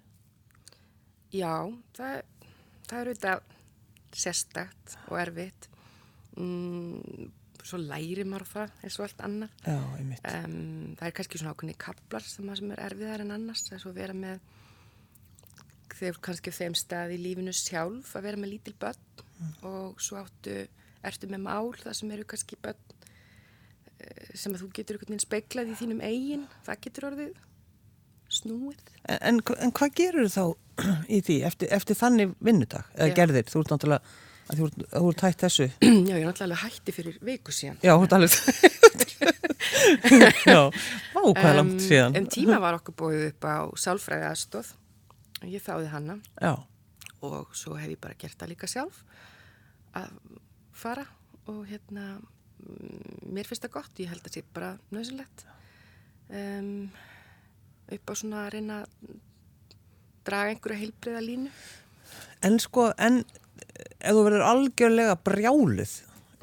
já 1.36 1.52
það, 1.98 2.22
það 2.88 3.00
er 3.02 3.10
auðvitað 3.12 3.42
sérstakt 4.18 4.96
og 5.12 5.18
erfitt 5.22 5.68
mm, 6.38 7.28
svo 7.68 7.80
læri 7.82 8.26
maður 8.28 8.48
það 8.52 8.78
eins 8.84 8.98
og 9.00 9.08
allt 9.08 9.24
annað. 9.28 9.58
Já. 9.66 9.78
Um, 9.78 10.96
það 11.00 11.10
er 11.10 11.16
kannski 11.20 11.42
svona 11.42 11.54
ákveðni 11.56 11.78
kaplar 11.82 12.26
sem, 12.26 12.54
sem 12.60 12.74
er 12.76 12.84
erfiðar 12.88 13.26
en 13.26 13.36
annars, 13.36 13.66
þess 13.68 13.90
að 13.90 14.00
vera 14.02 14.18
með 14.18 14.44
þegar 15.98 16.20
kannski 16.28 16.54
þeim 16.54 16.76
stað 16.78 17.16
í 17.16 17.22
lífinu 17.22 17.54
sjálf 17.56 18.14
að 18.18 18.28
vera 18.28 18.42
með 18.42 18.54
lítil 18.54 18.76
börn 18.80 19.64
og 19.66 20.02
svo 20.04 20.22
áttu, 20.22 20.60
ertu 21.06 21.30
með 21.32 21.44
mál 21.46 21.74
það 21.80 21.98
sem 22.00 22.14
eru 22.14 22.28
kannski 22.30 22.60
börn 22.62 22.94
eh, 24.02 24.30
sem 24.38 24.54
að 24.54 24.64
þú 24.64 24.70
getur 24.78 24.98
einhvern 24.98 25.16
veginn 25.16 25.26
speiklað 25.26 25.74
í 25.74 25.78
þínum 25.82 26.04
eigin, 26.06 26.48
það 26.68 26.82
getur 26.86 27.10
orðið 27.12 27.36
snúið. 28.38 28.80
En, 29.08 29.20
en, 29.32 29.42
en 29.64 29.74
hvað 29.76 29.94
gerur 30.02 30.32
þá 30.32 30.44
í 31.16 31.22
því 31.24 31.42
eftir, 31.48 31.72
eftir 31.74 31.98
þannig 31.98 32.34
vinnudag? 32.44 32.90
Eða 32.98 33.16
gerðir? 33.22 33.52
Þú 33.52 33.64
ert 33.64 33.74
náttúrulega, 33.74 34.18
að 34.48 34.62
þú 34.62 34.70
ert, 34.70 34.78
þú 34.94 35.06
ert 35.12 35.24
hægt 35.28 35.46
þessu. 35.46 35.68
Já, 36.10 36.16
ég 36.16 36.24
er 36.24 36.28
náttúrulega 36.28 36.64
hætti 36.64 36.92
fyrir 36.96 37.16
viku 37.28 37.52
síðan. 37.56 37.78
Já, 37.84 37.94
þú 37.94 38.08
ert 38.08 38.18
alveg. 38.18 38.34
Já, 40.48 40.62
á, 40.68 41.22
hvað 41.22 41.50
er 41.52 41.58
langt 41.62 41.82
síðan? 41.84 42.20
Um 42.20 42.28
tíma 42.32 42.58
var 42.64 42.80
okkur 42.80 42.96
búið 43.04 43.22
upp 43.30 43.48
á 43.48 43.56
sálfræði 43.80 44.26
aðstóð. 44.32 44.68
Ég 45.46 45.62
þáði 45.62 45.90
hana 45.92 46.18
Já, 46.42 46.56
og 47.22 47.54
svo 47.58 47.76
hef 47.78 47.92
ég 47.94 48.00
bara 48.02 48.18
gert 48.18 48.38
það 48.40 48.52
líka 48.54 48.70
sjálf 48.70 49.04
að 49.98 50.16
fara 50.78 51.06
og 51.50 51.62
hérna 51.70 52.18
mm, 52.18 53.30
mér 53.36 53.50
finnst 53.50 53.68
það 53.68 53.76
gott, 53.78 54.02
ég 54.02 54.12
held 54.12 54.24
að 54.24 54.30
það 54.30 54.38
sé 54.38 54.44
bara 54.56 54.72
nöðsulegt 54.94 55.46
um, 56.30 56.72
upp 57.94 58.10
á 58.10 58.14
svona 58.18 58.46
að 58.46 58.54
reyna 58.58 58.80
að 58.82 59.14
draga 60.28 60.56
einhverja 60.56 60.82
heilbriða 60.82 61.24
línu 61.24 61.54
en 62.48 62.58
sko, 62.62 62.90
en 62.98 63.22
ef 63.78 64.14
þú 64.14 64.24
verður 64.26 64.46
algjörlega 64.48 65.18
brjáluð 65.26 65.96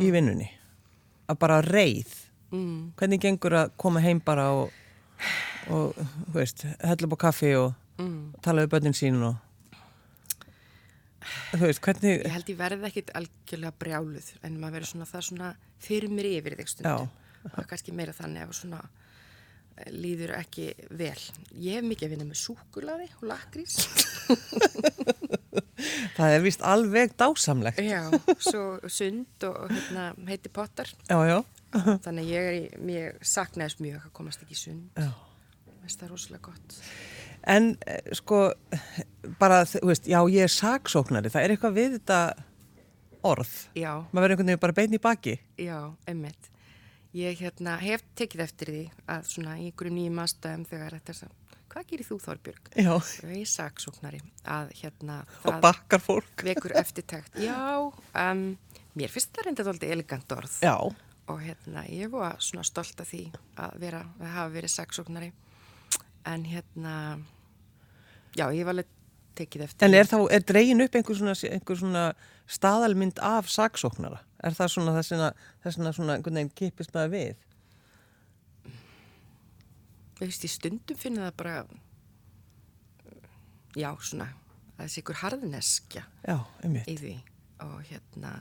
í 0.02 0.10
vinnunni, 0.14 0.50
að 1.30 1.40
bara 1.44 1.60
reið, 1.64 2.12
mm. 2.50 2.76
hvernig 2.98 3.22
gengur 3.22 3.58
að 3.62 3.72
koma 3.80 4.02
heim 4.04 4.20
bara 4.24 4.50
og, 4.56 4.74
og 5.70 5.96
þú 5.96 6.36
veist, 6.36 6.66
hella 6.82 7.08
upp 7.08 7.18
á 7.18 7.24
kaffi 7.28 7.54
og 7.60 7.72
Mm. 7.94 8.32
tala 8.42 8.64
við 8.64 8.72
börnin 8.72 8.96
sín 8.96 9.20
og 9.22 9.36
þú 11.54 11.60
veist, 11.68 11.80
hvernig, 11.84 12.24
ég 12.24 12.32
held 12.34 12.48
ég 12.50 12.58
verði 12.58 12.88
ekkit 12.88 13.12
algjörlega 13.14 13.78
brjáluð 13.78 14.32
en 14.42 14.56
maður 14.58 14.80
verður 14.80 14.90
svona 14.90 15.06
það 15.12 15.26
svona 15.28 15.50
fyrir 15.84 16.10
mér 16.10 16.28
yfir 16.32 16.56
þig 16.58 16.72
stundum. 16.72 17.12
Er 17.54 17.68
kannski 17.70 17.94
meira 17.94 18.16
þannig 18.16 18.42
að 18.48 18.56
svona 18.58 18.80
eh, 18.82 19.92
líður 19.94 20.34
ekki 20.40 20.66
vel. 20.90 21.20
Ég 21.54 21.78
hef 21.78 21.86
mikið 21.86 22.08
að 22.08 22.16
vinna 22.16 22.28
með 22.32 22.40
súkulaði 22.42 23.08
og 23.20 23.24
lakrís 23.30 23.78
það 26.16 26.34
er 26.38 26.44
vist 26.44 26.62
alveg 26.66 27.14
dásamlegt. 27.20 27.80
Já, 27.84 28.02
svo 28.38 28.64
sund 28.90 29.46
og 29.48 29.68
hérna, 29.72 30.08
heiti 30.28 30.52
pottar. 30.52 30.90
Já, 31.10 31.18
já. 31.28 31.38
Þannig 32.04 32.28
ég, 32.30 32.48
er 32.48 32.56
í- 32.60 32.82
mér 32.86 33.16
saknaðist 33.26 33.80
mjög 33.82 34.04
að 34.06 34.12
komast 34.14 34.42
ekki 34.46 34.56
sund. 34.58 35.04
Það 35.84 36.08
rosalega 36.14 36.46
gott. 36.48 36.76
En 37.44 37.74
eh, 37.86 37.98
sko, 38.16 38.38
bara, 39.40 39.64
þú 39.68 39.82
veist, 39.90 40.06
já, 40.08 40.20
ég 40.32 40.46
er 40.46 40.52
saksóknari, 40.54 41.28
það 41.34 41.44
er 41.44 41.52
eitthvað 41.56 41.74
við 41.76 41.96
þetta 41.98 42.20
orð. 43.24 43.52
Já, 43.76 43.90
Maður 44.12 44.24
verður 44.24 44.34
einhvern 44.36 44.48
veginn 44.52 44.62
bara 44.62 44.76
bein 44.78 44.96
í 44.96 45.00
baki. 45.04 45.34
já, 45.60 45.78
emmitt. 46.08 46.50
Ég 47.14 47.36
hérna, 47.38 47.76
hef 47.78 48.02
tekið 48.18 48.40
eftir 48.42 48.70
því 48.72 48.80
að 49.14 49.28
svona 49.30 49.52
í 49.60 49.68
einhverju 49.68 49.92
nýjum 49.94 50.16
aðstæðum 50.24 50.64
þegar 50.66 50.96
þetta 50.96 51.12
er 51.12 51.18
svo, 51.20 51.28
hvað 51.74 51.88
gerir 51.90 52.06
þú 52.08 52.18
Þorbjörg? 52.22 52.68
Já. 52.78 52.92
Og 52.94 53.32
ég 53.34 53.40
er 53.42 53.50
saksóknari 53.50 54.20
að 54.46 54.70
hérna 54.80 55.20
Og 55.42 55.48
það 55.50 55.60
bakkar 55.66 56.02
fólk. 56.04 56.44
vekur 56.46 56.74
eftirtækt. 56.80 57.40
Já, 57.48 57.90
um, 57.90 58.44
mér 58.94 59.12
finnst 59.12 59.34
það 59.34 59.48
reynda 59.50 59.66
þóldi 59.68 59.90
elegant 59.96 60.36
orð. 60.38 60.58
Já. 60.62 60.76
og 61.24 61.38
hérna 61.40 61.86
ég 61.88 62.10
var 62.12 62.34
svona 62.44 62.62
stolt 62.68 62.98
af 63.00 63.08
því 63.08 63.22
að 63.56 63.78
vera, 63.80 64.02
að 64.20 64.32
hafa 64.34 64.50
verið 64.52 64.72
saksóknari 64.74 65.30
en 66.28 66.44
hérna 66.44 66.92
já, 68.36 68.44
ég 68.52 68.66
var 68.66 68.74
alveg 68.74 68.90
tekið 69.38 69.64
eftir 69.64 69.86
En 69.88 69.96
er 69.96 70.04
þá, 70.10 70.18
er 70.30 70.44
dregin 70.44 70.84
upp 70.84 70.98
einhver 70.98 71.16
svona, 71.16 71.34
einhver 71.48 71.80
svona 71.80 72.04
staðalmynd 72.44 73.22
af 73.24 73.48
saksóknara? 73.48 74.20
Er 74.44 74.52
það 74.52 74.74
svona 74.74 74.94
þess 74.98 75.16
að 75.16 75.88
svona 75.96 76.18
einhvern 76.18 76.36
veginn 76.42 76.52
kipist 76.60 76.92
maður 76.92 77.14
við? 77.16 77.40
Ég 80.20 80.26
veist, 80.28 80.44
ég 80.46 80.52
stundum 80.54 80.98
finna 81.00 81.28
það 81.28 81.36
bara 81.42 81.54
já, 83.74 83.90
svona 84.00 84.28
að 84.74 84.82
þessi 84.86 85.02
ykkur 85.02 85.20
harðneskja 85.22 86.02
Já, 86.26 86.36
einmitt. 86.64 86.88
í 86.90 86.96
því 86.98 87.14
og 87.64 87.76
hérna 87.88 88.32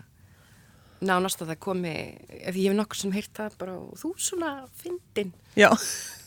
nánast 1.04 1.42
að 1.44 1.52
það 1.52 1.60
komi 1.66 1.94
ef 2.40 2.56
ég 2.58 2.70
hef 2.72 2.78
nokkuð 2.78 3.02
sem 3.02 3.14
heyrt 3.16 3.34
það 3.36 3.58
bara 3.60 3.78
þú 4.00 4.14
svona 4.24 4.52
fyndin 4.80 5.34
Já. 5.60 5.70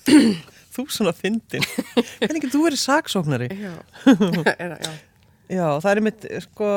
þú 0.76 0.84
svona 0.92 1.12
fyndin. 1.16 1.64
Hvernig 2.20 2.42
getur 2.44 2.52
þú 2.58 2.64
verið 2.66 2.82
saksóknari? 2.82 3.48
já, 3.56 3.72
já. 4.84 4.92
Já, 5.46 5.66
það 5.80 5.88
er 5.92 6.00
einmitt, 6.02 6.26
sko, 6.44 6.68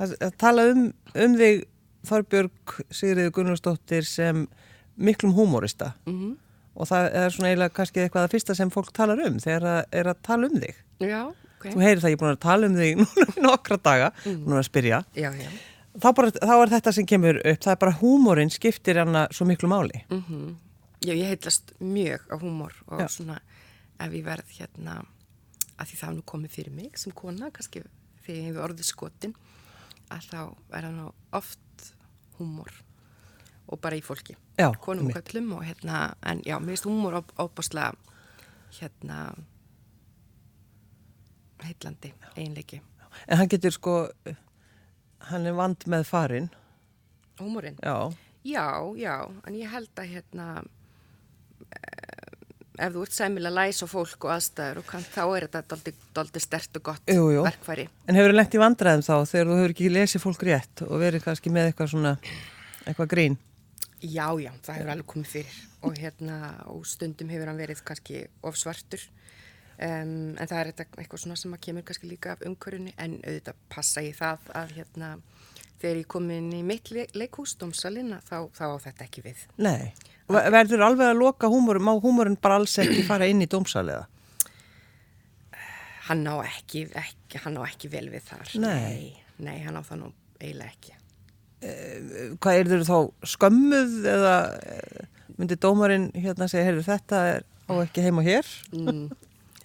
að, 0.00 0.14
tala 0.40 0.64
um, 0.72 0.86
um 1.14 1.34
þig, 1.38 1.62
Þorbjörg 2.08 2.74
Sigriður 2.96 3.32
Gunnarsdóttir 3.36 4.06
sem 4.08 4.46
miklum 5.00 5.34
húmórista 5.36 5.92
Mm 6.08 6.38
og 6.76 6.86
það 6.90 7.08
er 7.20 7.34
svona 7.34 7.50
eiginlega 7.50 7.74
kannski 7.76 8.02
eitthvað 8.04 8.26
að 8.28 8.34
fyrsta 8.36 8.54
sem 8.58 8.70
fólk 8.70 8.92
talar 8.96 9.20
um 9.26 9.38
þegar 9.42 9.66
það 9.66 9.98
er 10.00 10.10
að 10.12 10.20
tala 10.28 10.46
um 10.50 10.60
þig. 10.62 10.78
já, 11.02 11.20
ok 11.26 11.66
Þú 11.74 11.82
heyrir 11.84 12.00
það, 12.00 12.10
ég 12.12 12.16
er 12.16 12.22
búin 12.22 12.32
að 12.36 12.40
tala 12.46 12.66
um 12.70 12.76
þig 12.78 12.96
núna 13.00 13.26
í 13.34 13.44
nokkra 13.44 13.76
daga, 13.84 14.10
búin 14.24 14.58
að 14.60 14.66
spyrja. 14.70 15.02
já, 15.18 15.30
já 15.34 15.50
Þá, 16.00 16.06
bara, 16.14 16.30
þá 16.30 16.52
er 16.54 16.70
þetta 16.70 16.92
sem 16.94 17.06
kemur 17.10 17.38
upp, 17.42 17.58
það 17.64 17.72
er 17.72 17.78
bara 17.82 17.96
húmórin 17.98 18.52
skiptir 18.54 19.00
hana 19.02 19.24
svo 19.34 19.46
miklu 19.48 19.68
máli. 19.68 20.04
Mm 20.12 20.52
Já, 21.00 21.14
ég 21.16 21.30
heitlast 21.32 21.70
mjög 21.80 22.26
á 22.28 22.36
húmor 22.36 22.74
og 22.92 23.00
svona 23.08 23.38
ef 23.98 24.12
ég 24.12 24.20
verð 24.26 24.50
hérna 24.58 24.98
að 25.80 25.88
því 25.88 25.96
það 25.96 26.10
nú 26.18 26.24
komið 26.28 26.50
fyrir 26.58 26.74
mig 26.76 26.98
sem 27.00 27.14
kona, 27.16 27.48
kannski 27.50 27.80
þegar 28.20 28.36
ég 28.36 28.46
hefur 28.50 28.66
orðið 28.68 28.84
skotin 28.90 29.32
að 30.12 30.26
þá 30.28 30.40
er 30.76 30.84
það 30.84 30.92
nú 30.98 31.06
oft 31.40 31.86
húmor 32.36 32.68
og 33.68 33.80
bara 33.80 33.96
í 33.96 34.02
fólki, 34.02 34.36
Já, 34.58 34.70
konum 34.82 35.06
og 35.10 35.16
köllum 35.20 35.52
og 35.56 35.64
hérna, 35.64 36.14
en 36.22 36.40
já, 36.46 36.56
mér 36.58 36.74
finnst 36.76 36.86
húmor 36.88 37.20
óbáslega 37.38 37.92
hérna 38.80 39.34
heitlandi, 41.64 42.12
einleiki 42.36 42.80
En 43.28 43.36
hann 43.40 43.48
getur 43.50 43.74
sko, 43.74 43.94
hann 45.30 45.46
er 45.50 45.54
vand 45.58 45.82
með 45.90 46.04
farin, 46.08 46.50
Húmorinn? 47.40 47.76
já, 47.82 48.12
Já, 48.44 48.64
já, 48.96 49.16
en 49.46 49.54
ég 49.58 49.68
held 49.68 49.90
að 50.00 50.06
hérna 50.14 50.44
eh, 51.76 52.86
ef 52.86 52.94
þú 52.94 53.02
ert 53.04 53.12
sæmilega 53.12 53.52
læs 53.58 53.82
á 53.84 53.86
fólk 53.90 54.24
og 54.24 54.30
aðstæður 54.32 54.78
og 54.80 54.86
kann, 54.88 55.04
þá 55.04 55.20
er 55.36 55.46
þetta 55.52 55.92
daldi 56.16 56.40
stert 56.40 56.78
og 56.80 56.86
gott 56.88 57.10
Jú, 57.12 57.26
jú. 57.34 57.42
verkfæri. 57.44 57.84
En 58.08 58.16
hefur 58.16 58.32
lent 58.32 58.56
í 58.56 58.62
vandræðum 58.62 59.04
þá 59.04 59.12
þegar 59.28 59.50
þú 59.50 59.58
hefur 59.58 59.74
ekki 59.74 59.90
lesið 59.92 60.24
fólk 60.24 60.46
rétt 60.48 60.84
og 60.86 60.96
verið 61.02 61.26
kannski 61.26 61.52
með 61.52 61.68
eitthvað 61.72 61.92
svona, 61.92 62.14
eitthvað 62.86 63.10
grín? 63.12 63.36
Já, 64.00 64.26
já, 64.40 64.50
það 64.64 64.76
hefur 64.78 64.90
alveg 64.94 65.06
komið 65.12 65.30
fyrir 65.34 65.56
og 65.84 65.96
hérna, 66.00 66.36
og 66.72 66.86
stundum 66.88 67.28
hefur 67.32 67.50
hann 67.50 67.58
verið 67.60 67.82
kannski 67.84 68.22
of 68.48 68.56
svartur 68.56 69.02
um, 69.80 70.36
en 70.40 70.46
það 70.48 70.58
er 70.60 70.70
eitthvað 70.72 71.20
svona 71.24 71.36
sem 71.40 71.52
að 71.56 71.60
kemur 71.66 71.84
kannski 71.88 72.08
líka 72.08 72.32
af 72.36 72.44
umhverjunni 72.48 72.94
en 72.96 73.18
auðvitað 73.20 73.58
passa 73.72 74.04
ég 74.06 74.16
það 74.16 74.48
að 74.62 74.72
hérna 74.78 75.10
þegar 75.80 76.00
ég 76.02 76.08
kom 76.12 76.30
inn 76.32 76.48
í 76.52 76.62
mitt 76.64 76.90
le 76.92 77.06
leikhús, 77.16 77.54
dómsalina, 77.60 78.18
þá, 78.28 78.48
þá 78.52 78.64
á 78.68 78.76
þetta 78.84 79.04
ekki 79.06 79.22
við. 79.24 79.44
Nei. 79.64 79.92
Ver- 80.28 80.50
Verður 80.52 80.82
alveg 80.84 81.08
að 81.14 81.20
loka 81.22 81.48
húmórin, 81.52 81.84
má 81.88 81.94
húmórin 81.96 82.36
bara 82.40 82.58
alls 82.60 82.76
ekki 82.82 83.04
fara 83.08 83.28
inn 83.32 83.40
í 83.40 83.48
dómsaliða? 83.48 84.04
Hann 86.10 86.24
á 86.28 86.36
ekki, 86.44 86.84
ekki, 87.00 87.40
hann 87.44 87.56
á 87.56 87.62
ekki 87.68 87.88
vel 87.92 88.08
við 88.12 88.24
þar. 88.28 88.52
Nei. 88.60 88.76
Nei, 88.76 89.10
nei 89.46 89.58
hann 89.64 89.78
á 89.78 89.82
það 89.86 90.02
nú 90.02 90.12
eiginlega 90.40 90.72
ekki. 90.74 90.96
Hvað 91.60 92.58
er 92.58 92.70
þau 92.70 92.84
þá 92.88 93.28
skömmuð 93.34 93.96
eða 94.08 94.36
eh, 94.64 95.08
myndi 95.36 95.58
dómarinn 95.60 96.06
hérna 96.16 96.48
segja, 96.48 96.68
heyrðu 96.70 96.86
þetta 96.86 97.24
er 97.34 97.44
á 97.68 97.72
ekki 97.82 98.04
heima 98.06 98.24
hér? 98.24 98.48
Mm. 98.72 99.10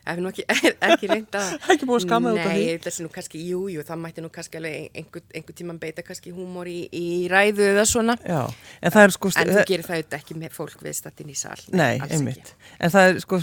Ef 0.05 0.19
nú 0.21 0.29
ekki, 0.29 0.43
ekki 0.89 1.07
reynda 1.09 1.39
Ekki 1.73 1.87
búið 1.89 1.97
að 1.97 2.03
skamma 2.05 2.33
út 2.35 2.41
af 2.43 2.51
því? 2.51 2.65
Nei, 2.69 2.79
þessi 2.83 3.05
nú 3.05 3.09
kannski, 3.13 3.39
jú, 3.49 3.61
jú, 3.73 3.81
það 3.87 4.01
mætti 4.03 4.21
nú 4.25 4.29
kannski 4.35 4.59
alveg 4.59 4.99
einhver, 5.01 5.23
einhver 5.33 5.57
tíman 5.57 5.79
beita 5.81 6.03
kannski 6.05 6.33
húmor 6.35 6.69
í, 6.69 6.77
í 6.93 7.05
ræðu 7.31 7.65
eða 7.71 7.85
svona 7.89 8.15
Já, 8.21 8.41
en 8.81 8.93
það 8.93 9.07
er 9.07 9.15
sko... 9.17 9.31
En 9.41 9.51
þú 9.55 9.65
gerir 9.71 9.85
það 9.87 9.97
auðvitað 9.99 10.17
ekki 10.19 10.37
með 10.43 10.55
fólk 10.59 10.83
viðstattin 10.85 11.31
í 11.33 11.37
sal 11.39 11.57
Nei, 11.73 11.95
alls 11.97 12.13
einmitt. 12.19 12.53
ekki. 12.53 12.71
En 12.85 12.93
það 12.93 13.09
er 13.09 13.21
sko, 13.25 13.39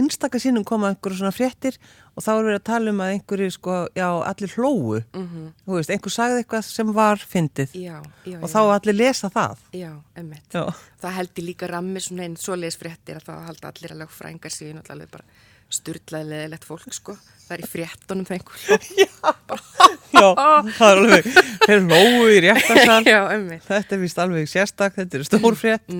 einstaka 0.00 0.40
sinnum 0.42 0.64
koma 0.68 0.94
einhverju 0.94 1.20
svona 1.20 1.34
fréttir 1.36 1.76
og 2.18 2.24
þá 2.24 2.30
er 2.32 2.46
verið 2.48 2.58
að 2.58 2.64
tala 2.66 2.90
um 2.94 3.02
að 3.04 3.12
einhverju 3.14 3.50
sko, 3.54 3.74
já, 3.94 4.06
allir 4.26 4.54
hlóu. 4.56 4.96
Mhm. 5.14 5.44
Þú 5.68 5.76
veist, 5.76 5.92
einhver 5.94 6.14
sagði 6.16 6.40
eitthvað 6.42 6.64
sem 6.66 6.88
var 6.96 7.20
fyndið 7.22 7.76
Já, 7.78 7.98
já, 8.26 8.38
og 8.40 8.48
já, 8.48 8.54
þá 8.56 8.58
allir 8.74 8.96
lesa 8.98 9.30
það. 9.30 9.60
Já, 9.76 9.92
emmitt 10.18 10.56
Já, 10.56 10.64
Það 10.98 11.14
heldur 11.20 11.46
líka 11.46 11.68
rammi 11.70 12.00
svona 12.02 12.24
einn 12.26 12.34
svoleiðis 12.40 12.80
fréttir 12.80 13.20
að 13.20 13.28
þá 13.28 13.46
halda 13.52 13.70
allir 13.70 13.94
að 13.94 14.00
lögfrængar 14.02 14.50
sig 14.50 14.72
náttúrulega 14.74 15.12
bara 15.14 15.24
sturlaðilegilegt 15.72 16.64
fólk 16.68 16.92
sko 16.96 17.16
Það 17.48 17.54
er 17.56 17.62
í 17.64 17.68
fréttunum 17.72 18.26
hló 18.28 19.30
bara 19.48 19.62
Já, 20.12 20.26
það 20.78 20.90
er 20.90 20.98
alveg, 20.98 21.26
þeir 21.64 21.82
lógu 21.84 22.26
í 22.32 22.38
réttarsal. 22.44 22.98
Já. 23.08 23.20
Þetta 23.68 23.94
er 23.96 24.00
vist 24.02 24.20
alveg 24.20 24.48
sérstak, 24.50 24.96
þetta 24.98 25.18
er 25.18 25.24
stórfrétt. 25.28 25.92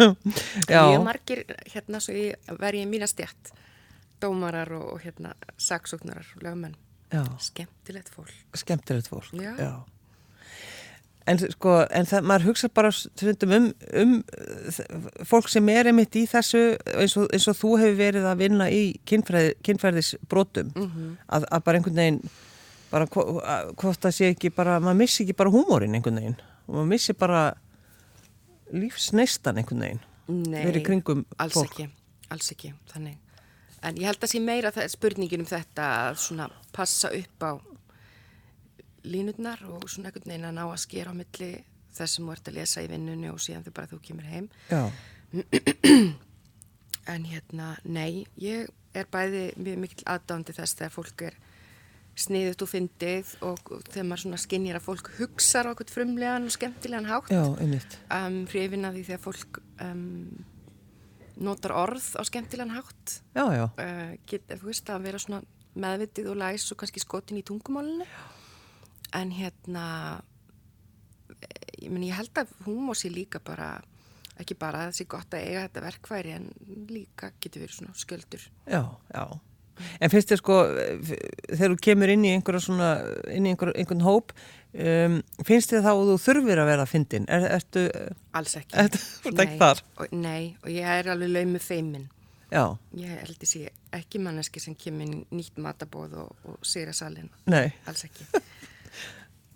Já, 0.72 0.82
Mjög 0.88 1.04
margir, 1.06 1.42
hérna, 1.72 2.00
svo 2.02 2.16
ég 2.16 2.52
verði 2.60 2.82
í 2.84 2.88
mína 2.90 3.08
stjætt, 3.10 3.52
dómarar 4.24 4.72
og, 4.76 4.86
og 4.96 5.04
hérna, 5.04 5.34
saksóknarar 5.60 6.28
lögmenn. 6.44 6.76
já, 7.12 7.22
Skemmtilegt 7.44 8.12
fólk. 8.12 8.32
skemmtilegt 8.56 9.08
fólk. 9.12 9.32
Já. 9.36 9.72
En 11.30 11.38
sko, 11.38 11.74
en 11.94 12.06
það, 12.08 12.24
maður 12.26 12.48
hugsa 12.48 12.68
bara 12.74 12.90
um, 12.90 13.66
um 14.02 14.14
fólk 15.28 15.50
sem 15.52 15.68
er 15.70 15.90
einmitt 15.90 16.16
í 16.18 16.24
þessu, 16.26 16.62
eins 16.98 17.14
og, 17.20 17.28
eins 17.30 17.46
og 17.50 17.58
þú 17.60 17.74
hefur 17.78 17.98
verið 18.00 18.26
að 18.26 18.42
vinna 18.42 18.66
í 18.74 18.80
kynfræði, 19.06 19.52
kynfræðisbrotum, 19.68 20.72
að, 21.28 21.46
að 21.46 21.64
bara 21.68 21.78
einhvern 21.78 22.00
veginn, 22.02 22.20
bara 22.90 23.06
hvort 23.06 24.02
það 24.02 24.16
sé 24.18 24.32
ekki 24.34 24.50
bara, 24.54 24.80
maður 24.82 24.98
missi 25.04 25.22
ekki 25.22 25.38
bara 25.38 25.54
húmórin 25.54 25.94
einhvern 25.94 26.18
veginn 26.18 26.40
og 26.66 26.74
maður 26.74 26.90
missi 26.90 27.14
bara 27.18 27.42
lífsneistan 28.72 29.60
einhvern 29.60 29.86
veginn. 29.86 30.06
Nei, 30.32 30.64
alls 31.38 31.54
fólk. 31.54 31.70
ekki, 31.70 31.88
alls 32.32 32.50
ekki, 32.54 32.72
þannig. 32.92 33.18
En 33.82 33.98
ég 33.98 34.06
held 34.06 34.22
að 34.22 34.30
sé 34.30 34.40
meira 34.42 34.70
spurningin 34.90 35.42
um 35.42 35.48
þetta 35.48 35.86
að 36.08 36.20
svona 36.22 36.46
passa 36.74 37.10
upp 37.14 37.46
á 37.46 37.52
línutnar 39.04 39.62
og 39.68 39.88
svona 39.90 40.10
einhvern 40.10 40.30
veginn 40.30 40.48
að 40.50 40.56
ná 40.58 40.64
að 40.66 40.80
skera 40.84 41.12
á 41.12 41.18
milli 41.18 41.50
þess 41.92 42.16
sem 42.16 42.26
þú 42.26 42.32
ert 42.32 42.48
að 42.48 42.58
lesa 42.60 42.82
í 42.84 42.90
vinnunni 42.90 43.30
og 43.32 43.40
síðan 43.42 43.64
þau 43.66 43.72
bara 43.76 43.90
þú 43.90 43.98
kemur 44.06 44.28
heim. 44.32 44.48
Já, 44.70 44.82
En 47.12 47.24
hérna, 47.26 47.72
nei, 47.82 48.26
ég 48.38 48.68
er 48.94 49.08
bæði 49.10 49.48
mjög 49.58 49.80
mikil 49.82 50.04
aðdándi 50.12 50.54
þess 50.54 50.76
þegar 50.78 50.92
fólk 50.94 51.24
er 51.26 51.38
sniðut 52.22 52.62
og 52.62 52.68
fyndið 52.70 53.30
og 53.48 53.70
þegar 53.88 54.06
maður 54.06 54.22
svona 54.26 54.38
skinnir 54.42 54.76
að 54.78 54.84
fólk 54.86 55.08
hugsar 55.16 55.66
á 55.66 55.70
eitthvað 55.72 55.94
frumlegan 55.96 56.46
og 56.46 56.52
skemmtilegan 56.54 57.08
hátt. 57.08 57.32
já, 57.32 57.42
einmitt. 57.58 57.96
um, 58.12 58.36
hrifin 58.52 58.84
að 58.84 58.98
því 58.98 59.04
þegar 59.08 59.22
fólk 59.24 59.60
um, 59.80 60.44
notar 61.48 61.74
orð 61.80 62.10
á 62.20 62.22
skemmtilegan 62.28 62.76
hátt 62.76 63.16
Já, 63.34 63.44
já, 63.56 63.64
uh, 63.64 64.12
get, 64.28 64.44
þú 64.52 64.68
veist 64.68 64.92
að 64.92 65.08
vera 65.08 65.22
svona 65.24 65.42
meðvitið 65.72 66.28
og 66.34 66.38
læs 66.44 66.68
og 66.70 66.82
kannski 66.84 67.00
skotin 67.02 67.40
í 67.40 67.46
tungumálinu 67.48 68.04
en 69.18 69.32
hérna 69.34 69.86
ég, 71.78 71.88
meni, 71.90 72.10
ég 72.10 72.18
held 72.18 72.42
að 72.42 72.52
húmó 72.66 72.96
sé 72.96 73.10
líka 73.12 73.42
bara 73.44 73.74
ekki 74.40 74.56
bara 74.58 74.86
að 74.86 74.90
það 74.90 74.98
sé 74.98 75.08
gott 75.12 75.34
að 75.36 75.46
eiga 75.46 75.64
þetta 75.66 75.86
verkværi 75.86 76.36
en 76.36 76.46
líka 76.90 77.32
getur 77.42 77.64
verið 77.64 77.78
svona 77.78 77.96
sköldur 77.98 78.46
já, 78.66 78.82
já. 79.12 79.24
En 80.04 80.10
finnst 80.12 80.28
þér 80.28 80.38
sko, 80.38 80.56
þegar 81.48 81.72
þú 81.72 81.76
kemur 81.86 82.10
inn 82.12 82.26
í 82.28 82.32
einhverja 82.36 82.60
svona, 82.60 82.88
inn 83.32 83.46
í 83.48 83.54
einhver, 83.54 83.70
einhvern 83.80 84.04
hóp, 84.04 84.34
um, 84.76 85.14
finnst 85.48 85.72
þér 85.72 85.86
þá 85.86 85.90
að 85.92 86.10
þú 86.10 86.16
þurfir 86.26 86.60
að 86.60 86.68
vera 86.68 86.84
að 86.84 86.90
fyndin? 86.92 87.28
Er, 87.32 87.46
ertu, 87.56 87.86
alls 88.36 88.56
ekki. 88.60 88.76
ertu, 88.84 89.00
ertu 89.30 89.46
ekki 89.46 89.70
og, 89.72 90.12
nei, 90.12 90.52
og 90.60 90.68
ég 90.74 90.90
er 91.00 91.08
alveg 91.14 91.32
laumu 91.32 91.62
feimin 91.62 92.10
Já, 92.52 92.66
ég 93.00 93.16
held 93.16 93.46
sé 93.48 93.64
ekki 93.96 94.20
manneski 94.20 94.60
sem 94.60 94.76
kemur 94.76 95.08
nýtt 95.32 95.56
matabóð 95.64 96.18
og, 96.20 96.42
og 96.44 96.66
sér 96.68 96.90
að 96.92 96.98
salin 96.98 97.30
nei. 97.48 97.72
alls 97.88 98.04
ekki 98.04 98.26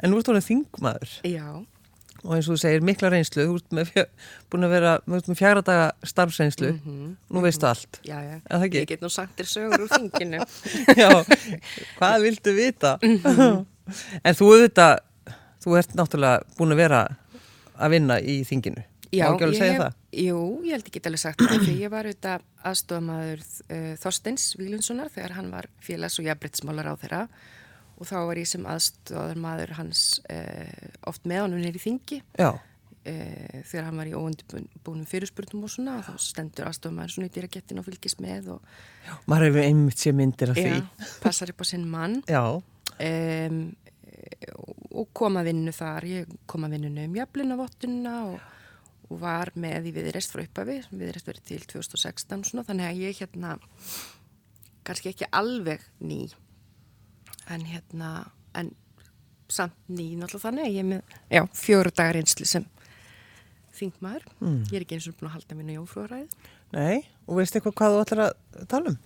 En 0.02 0.12
nú 0.12 0.20
ertu 0.20 0.32
alveg 0.34 0.46
þingmaður 0.50 1.16
já 1.24 1.46
og 2.26 2.34
eins 2.36 2.48
og 2.48 2.56
þú 2.56 2.60
segir 2.62 2.84
mikla 2.84 3.10
reynslu, 3.12 3.44
þú 3.46 3.58
ert 3.60 3.74
með, 3.76 3.90
búin 4.50 4.66
að 4.66 4.72
vera 4.74 4.92
með 5.10 5.28
fjara 5.38 5.62
daga 5.66 5.86
starfsreynslu, 6.10 6.72
nú 6.82 7.42
veistu 7.44 7.68
allt. 7.68 8.00
Já, 8.06 8.16
já, 8.24 8.38
Er 8.40 8.56
það 8.56 8.66
ekki? 8.68 8.80
ég 8.82 8.88
get 8.90 9.04
nú 9.04 9.10
sagt 9.12 9.38
þér 9.38 9.50
sögur 9.52 9.84
úr 9.86 9.92
þinginu. 9.92 10.40
Já, 11.02 11.10
hvað 12.00 12.24
viltu 12.26 12.56
vita? 12.56 12.96
En 13.04 14.34
þú 14.38 14.50
auðvitað, 14.56 15.04
þú 15.62 15.78
ert 15.78 15.94
náttúrulega 15.98 16.58
búin 16.58 16.74
að 16.74 16.82
vera 16.82 17.02
að 17.76 17.96
vinna 17.96 18.18
í 18.18 18.40
þinginu. 18.48 18.82
Já, 19.14 19.28
ég 19.30 19.60
hef-? 19.62 20.00
Jú, 20.16 20.40
ég 20.66 20.74
held 20.76 20.88
ekki 20.90 21.02
alveg 21.06 21.22
sagt 21.22 21.44
það, 21.44 21.62
því 21.62 21.74
ég 21.84 21.92
var 21.92 22.08
auðvitað 22.08 22.46
aðstofamaður 22.66 23.44
uh, 23.44 23.92
Þorsteins 24.02 24.48
Vílundssonar 24.58 25.12
þegar 25.14 25.36
hann 25.38 25.52
var 25.52 25.68
félags- 25.84 26.18
og 26.18 26.26
jafnbryttsmálar 26.26 26.90
á 26.90 26.94
þeirra 26.98 27.20
og 27.26 27.36
þá 28.04 28.16
var 28.28 28.40
ég 28.40 28.48
sem 28.50 28.66
aðstofamaður 28.68 29.76
hans 29.78 30.06
uh, 30.28 30.88
oft 31.08 31.24
með 31.28 31.46
honum 31.46 31.62
nýri 31.64 31.80
þingi. 31.80 32.20
Já, 32.36 32.50
uh, 32.52 33.62
þegar 33.70 33.88
hann 33.88 34.00
var 34.02 34.10
í 34.10 34.14
óundbúnum 34.16 35.08
fyrirspurnum 35.08 35.64
og 35.66 35.72
svona 35.72 35.98
og 36.00 36.08
þá 36.08 36.26
stendur 36.26 36.68
aðstofamaður 36.68 37.14
svona 37.14 37.30
í 37.30 37.34
dýragettin 37.36 37.80
og 37.80 37.86
fylgist 37.88 38.20
með 38.24 38.52
og 38.56 39.24
maður 39.30 39.48
hefur 39.48 39.68
einmitt 39.68 40.02
sér 40.02 40.16
myndir 40.18 40.52
af 40.52 40.60
því. 40.60 40.74
já, 40.74 41.10
passar 41.22 41.52
upp 41.54 41.64
á 41.64 41.66
sinn 41.72 41.86
mann. 41.90 42.20
Já, 42.28 42.44
um, 42.56 43.62
og 44.96 45.08
kom 45.16 45.38
að 45.40 45.50
vinnu 45.52 45.72
þar. 45.76 46.08
Ég 46.10 46.36
kom 46.50 46.66
að 46.66 46.76
vinnunu 46.76 47.06
um 47.06 47.18
jafnlinavottunna 47.20 48.14
og, 48.32 48.46
og 49.08 49.20
var 49.22 49.52
með 49.56 49.90
í 49.90 49.96
viðreist 49.96 50.32
frá 50.34 50.44
uppafi, 50.44 50.80
viðreist 50.90 51.28
verið 51.30 51.50
til 51.52 51.62
2016 51.76 52.48
svona, 52.50 52.66
þannig 52.66 52.90
að 52.90 53.04
ég 53.06 53.20
hérna 53.22 53.56
kannski 54.86 55.10
ekki 55.10 55.30
alveg 55.34 55.82
ný 56.06 56.26
en 57.50 57.64
hérna 57.68 58.10
en 58.54 58.70
samt 59.48 59.76
ný 59.88 60.16
náttúrulega 60.18 60.48
þannig 60.48 60.72
ég 60.74 60.80
er 60.82 60.88
með 60.90 61.16
já, 61.30 61.42
fjóru 61.54 61.92
dagar 61.94 62.16
einsli 62.18 62.46
sem 62.50 62.64
þingmaður, 63.76 64.24
Mm. 64.40 64.62
ég 64.70 64.76
er 64.78 64.84
ekki 64.86 64.96
eins 64.96 65.06
og 65.10 65.16
búin 65.20 65.28
að 65.28 65.34
halda 65.36 65.54
mínu 65.58 65.74
jófrúaræð 65.76 66.28
nei, 66.72 67.02
og 67.28 67.36
veist 67.36 67.54
eitthvað 67.58 67.74
hvað 67.76 67.92
þú 67.96 68.04
ætlar 68.06 68.22
að 68.26 68.66
tala 68.72 68.90
um? 68.94 68.98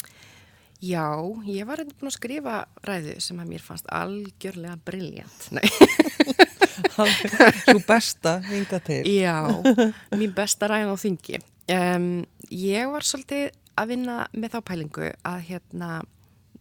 Já, 0.81 1.05
ég 1.44 1.66
var 1.68 1.83
eitthvað 1.83 1.98
búin 2.00 2.09
að 2.09 2.16
skrifa 2.16 2.55
ræðu 2.88 3.16
sem 3.20 3.40
að 3.42 3.50
mér 3.50 3.61
fannst 3.66 3.90
algjörlega 3.92 4.79
briljant. 4.87 5.42
Nei. 5.53 5.66
Svo 7.66 7.81
besta 7.87 8.38
hinga 8.46 8.79
til. 8.85 9.03
Já, 9.05 9.35
mín 10.20 10.33
besta 10.37 10.70
ræðan 10.70 10.94
á 10.94 10.98
þingi. 11.03 11.40
Um, 11.70 12.07
ég 12.48 12.88
var 12.90 13.05
svolítið 13.07 13.50
að 13.76 13.92
vinna 13.92 14.16
með 14.33 14.55
þá 14.57 14.59
pælingu 14.70 15.11
að 15.29 15.38
hérna, 15.50 15.90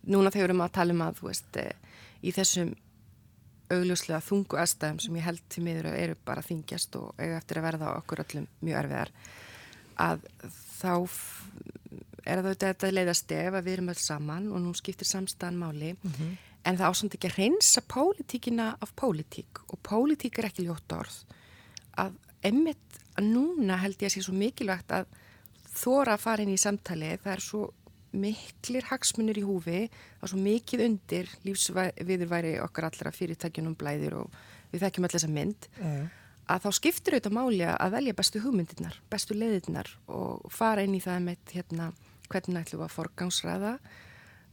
núna 0.10 0.32
þegar 0.34 0.43
við 0.43 0.50
erum 0.50 0.63
að 0.65 0.76
tala 0.78 0.95
um 0.95 1.04
að, 1.06 1.17
þú 1.19 1.28
veist, 1.30 1.60
eh, 1.62 2.00
í 2.26 2.34
þessum 2.36 2.74
augljóslega 3.69 4.22
þungu 4.26 4.58
aðstæðum 4.58 5.00
sem 5.04 5.17
ég 5.19 5.28
held 5.28 5.41
til 5.54 5.63
miður 5.65 5.91
eru 5.93 6.15
bara 6.26 6.45
þingjast 6.45 6.95
og 6.98 7.12
eiga 7.22 7.38
eftir 7.38 7.60
að 7.60 7.67
verða 7.67 7.95
okkur 8.00 8.24
öllum 8.26 8.48
mjög 8.65 8.80
erfiðar, 8.82 9.12
að 10.00 10.24
þá 10.80 10.93
er 12.26 12.41
það 12.43 12.56
þetta 12.63 12.91
leiðastef 12.93 13.54
að 13.54 13.65
við 13.67 13.74
erum 13.74 13.91
öll 13.93 14.02
saman 14.02 14.48
og 14.54 14.63
nú 14.63 14.74
skiptir 14.78 15.08
samstæðan 15.10 15.60
máli, 15.62 15.91
en 16.65 16.78
það 16.78 16.89
ásand 16.89 17.15
ekki 17.15 17.30
að 17.30 17.38
reynsa 17.38 17.82
pólitíkina 17.82 18.72
af 18.82 18.95
pólitík 18.95 19.62
og 19.67 19.80
pólitík 19.86 20.39
er 20.39 20.50
ekki 20.50 20.65
ljótt 20.65 20.91
orð. 20.98 21.22
Að 21.98 22.17
emmitt 22.50 23.00
að 23.17 23.30
núna 23.30 23.78
held 23.82 24.02
ég 24.02 24.10
að 24.10 24.17
sé 24.17 24.26
svo 24.26 24.36
mikilvægt 24.38 24.91
að 24.91 25.06
þóra 25.69 26.15
að 26.15 26.24
fara 26.24 26.43
inn 26.43 26.54
í 26.54 26.60
samtali 26.60 27.13
það 27.22 27.34
er 27.36 27.43
svo 27.43 27.62
miklir 28.12 28.88
hagsmunir 28.89 29.38
í 29.38 29.45
húfi 29.45 29.82
það 29.89 30.24
er 30.26 30.32
svo 30.32 30.39
mikið 30.41 30.86
undir 30.86 31.30
lífsviðurværi 31.45 32.56
okkar 32.63 32.89
allra 32.89 33.13
fyrirtækjunum 33.13 33.78
blæðir 33.80 34.17
og 34.24 34.39
við 34.72 34.86
þekkjum 34.86 35.08
öll 35.08 35.13
þessa 35.13 35.32
mynd 35.34 35.69
að 36.50 36.65
þá 36.65 36.69
skiptir 36.80 37.15
auðvitað 37.15 37.36
máli 37.38 37.65
að 37.69 37.93
velja 37.93 38.15
bestu 38.17 38.41
hugmyndirnar, 38.41 38.95
bestu 39.12 39.38
leiðirnar 39.38 39.91
og 40.10 40.50
fara 40.54 40.86
inn 40.86 40.95
í 40.98 41.04
það 41.04 41.26
með 41.28 41.54
hérna, 41.54 41.91
hvernig 42.30 42.63
ætlum 42.63 42.82
við 42.82 42.88
að 42.88 42.95
forgangsræða 42.95 43.74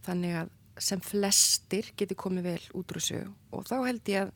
þannig 0.06 0.36
að 0.42 0.52
sem 0.86 1.00
flestir 1.00 1.88
geti 1.96 2.16
komið 2.18 2.50
vel 2.50 2.64
út 2.76 2.92
úr 2.92 3.00
þessu. 3.00 3.22
Og 3.56 3.64
þá 3.64 3.76
held 3.86 4.10
ég 4.12 4.26
að 4.26 4.34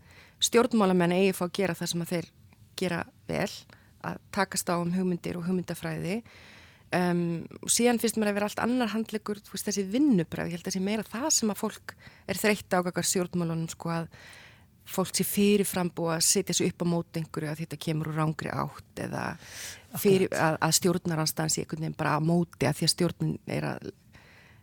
stjórnmálamenn 0.48 1.12
eigi 1.18 1.34
fá 1.36 1.44
að 1.46 1.56
gera 1.58 1.76
það 1.76 1.90
sem 1.92 2.04
að 2.04 2.12
þeir 2.14 2.30
gera 2.80 3.00
vel 3.28 3.50
að 4.08 4.22
takast 4.32 4.72
á 4.72 4.80
um 4.80 4.94
hugmyndir 4.94 5.36
og 5.36 5.44
hugmyndafræði 5.44 6.22
um, 6.96 7.24
og 7.62 7.72
síðan 7.72 8.00
finnst 8.02 8.18
mér 8.20 8.32
að 8.32 8.38
vera 8.38 8.50
allt 8.50 8.62
annar 8.64 8.92
handlegur 8.94 9.40
veist, 9.50 9.66
þessi 9.66 9.86
vinnubræð, 9.90 10.50
ég 10.50 10.58
held 10.58 10.66
að 10.66 10.70
þessi 10.72 10.84
meira 10.84 11.06
það 11.06 11.30
sem 11.38 11.52
að 11.52 11.62
fólk 11.62 11.96
er 12.26 12.40
þreytt 12.40 12.76
á 12.76 12.78
kakar 12.86 13.08
stjórnmálunum 13.10 13.70
sko 13.72 13.92
að 13.94 14.12
fólk 14.90 15.14
sé 15.14 15.26
fyrirfram 15.26 15.90
búið 15.94 16.16
að 16.16 16.26
setja 16.26 16.56
sig 16.56 16.72
upp 16.72 16.82
á 16.82 16.86
móti 16.92 17.20
einhverju 17.20 17.50
að 17.50 17.60
þetta 17.62 17.78
kemur 17.84 18.10
úr 18.10 18.18
rángri 18.18 18.50
átt 18.50 19.02
eða 19.04 19.24
fyrir, 20.00 20.30
að, 20.34 20.56
að 20.66 20.76
stjórnaranstans 20.80 21.58
í 21.58 21.62
einhvern 21.62 21.84
veginn 21.84 21.98
bara 22.00 22.16
á 22.18 22.20
móti 22.24 22.66
að 22.66 22.80
því 22.80 22.88
að 22.88 22.94
stjórnin 22.94 23.36
er 23.46 23.68
að 23.70 23.90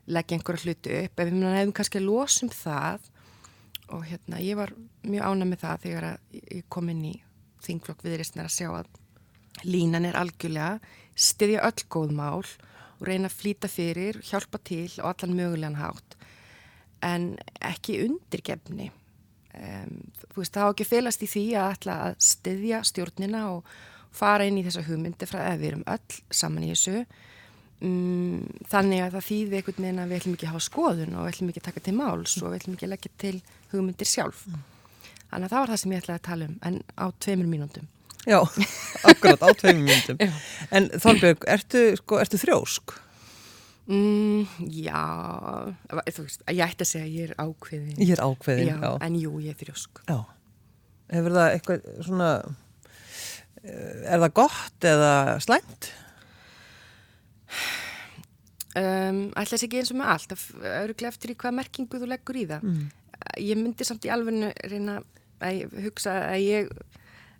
leggja 0.08 0.38
einhverja 0.38 0.64
hluti 0.66 0.98
upp. 1.04 1.20
Ef 1.20 1.30
við 1.30 1.48
hefum 1.58 1.74
kannski 1.76 2.02
að 2.02 2.08
losum 2.08 2.52
það 2.52 3.08
og 3.96 4.04
hérna 4.08 4.44
ég 4.44 4.60
var 4.60 4.74
mjög 5.08 5.32
ánæg 5.32 5.52
með 5.52 5.64
það 5.64 5.84
þegar 5.86 6.08
ég 6.44 6.64
kom 6.76 6.92
inn 6.92 7.04
í 7.08 7.16
þingflokk 7.64 8.04
viðristnar 8.04 8.50
að 8.50 8.56
sjá 8.58 8.70
að 8.82 8.90
línan 9.68 10.06
er 10.06 10.18
algjörlega 10.20 10.78
styðja 11.18 11.66
öll 11.68 11.86
góð 11.90 12.14
mál 12.18 12.46
og 12.98 13.04
reyna 13.06 13.30
að 13.30 13.38
flýta 13.38 13.70
fyrir, 13.70 14.22
hjálpa 14.26 14.62
til 14.66 14.90
og 15.02 15.12
allan 15.12 15.36
mögulegan 15.38 15.82
hátt 15.82 16.18
en 17.06 17.36
ekki 17.62 18.00
undirgefni 18.06 18.90
um, 19.54 20.00
þú 20.34 20.42
veist, 20.42 20.56
það 20.56 20.66
á 20.66 20.72
ekki 20.72 20.88
felast 20.88 21.24
í 21.24 21.30
því 21.30 21.46
að 21.58 21.74
ætla 21.76 21.98
að 22.08 22.20
styðja 22.30 22.84
stjórnina 22.90 23.44
og 23.54 23.76
fara 24.18 24.48
inn 24.48 24.58
í 24.58 24.66
þessa 24.66 24.86
hugmyndi 24.88 25.30
frá 25.30 25.44
að 25.46 25.60
við 25.62 25.72
erum 25.72 25.90
öll 25.94 26.22
saman 26.34 26.66
í 26.66 26.72
þessu 26.72 27.04
um, 27.86 28.48
þannig 28.72 29.04
að 29.04 29.18
það 29.18 29.28
þýði 29.28 29.60
einhvern 29.60 29.84
veginn 29.84 30.02
að 30.04 30.10
við 30.10 30.22
ætlum 30.22 30.38
ekki 30.38 30.48
að 30.48 30.54
hafa 30.54 30.66
skoðun 30.70 31.14
og 31.18 31.28
við 31.28 31.34
ætlum 31.34 31.52
ekki 31.52 31.64
að 31.64 31.70
taka 31.70 31.86
til 31.86 31.98
máls 31.98 32.40
og 32.42 32.50
við 32.50 32.60
ætlum 32.62 32.78
ekki 32.78 32.88
að 32.88 32.94
leggja 32.96 33.14
til 33.26 33.36
hugmyndir 33.74 34.10
sjálf. 34.10 34.48
Þannig 35.28 35.46
að 35.46 35.54
það 35.54 35.62
var 35.62 35.72
það 35.74 35.82
sem 35.82 35.94
ég 35.94 36.04
ætlaði 36.04 36.18
að 36.18 36.28
tala 36.30 36.50
um, 36.50 36.58
en 36.70 36.82
á 36.98 37.06
tveimur 37.26 37.52
mínúndum. 37.52 37.92
Já, 38.28 38.40
akkurat 39.12 39.44
á 39.44 39.50
tveimur 39.56 39.88
mínúndum. 39.88 40.20
Já. 40.20 40.32
En 40.76 40.90
Þorbjörg, 40.92 41.46
ertu, 41.48 41.84
sko, 42.02 42.20
ertu 42.24 42.40
þrjósk? 42.42 42.96
Mm, 43.88 44.44
já, 44.84 45.04
þú 46.12 46.26
veist, 46.26 46.42
ég 46.52 46.64
ætti 46.66 46.84
að 46.84 46.90
segja 46.90 47.06
að 47.06 47.14
ég 47.16 47.30
er 47.30 47.38
ákveðin. 47.40 48.02
Ég 48.04 48.12
er 48.18 48.24
ákveðin, 48.26 48.68
já, 48.68 48.76
já. 48.84 48.90
En 49.08 49.16
jú, 49.16 49.38
ég 49.46 49.56
er 49.56 49.62
þrjósk. 49.62 50.02
Já. 50.10 50.18
Hefur 51.16 51.38
það 51.38 51.54
eitthvað 51.54 51.88
svona, 52.04 52.32
eh, 53.64 54.02
er 54.12 54.20
það 54.26 54.36
gott 54.42 54.90
eða 54.92 55.14
slæmt? 55.46 55.90
Um, 58.78 59.22
ætla 59.32 59.56
þess 59.56 59.66
ekki 59.66 59.80
eins 59.80 59.94
og 59.94 60.02
með 60.02 60.12
allt, 60.14 60.34
það 60.36 60.66
eru 60.84 60.96
eftir 61.08 61.32
í 61.32 61.38
hvað 61.40 61.56
merkingu 61.62 62.02
þú 62.02 62.10
leggur 62.12 62.38
í 62.38 62.44
það. 62.52 62.68
Mm. 62.68 62.84
Ég 63.42 63.58
myndi 63.58 63.88
samt 63.88 64.06
í 64.06 64.12
alveg 64.14 64.52
reyna 64.68 65.00
að 65.40 65.62
ég 65.62 65.78
hugsa 65.88 66.14
að 66.28 66.44
ég, 66.44 66.70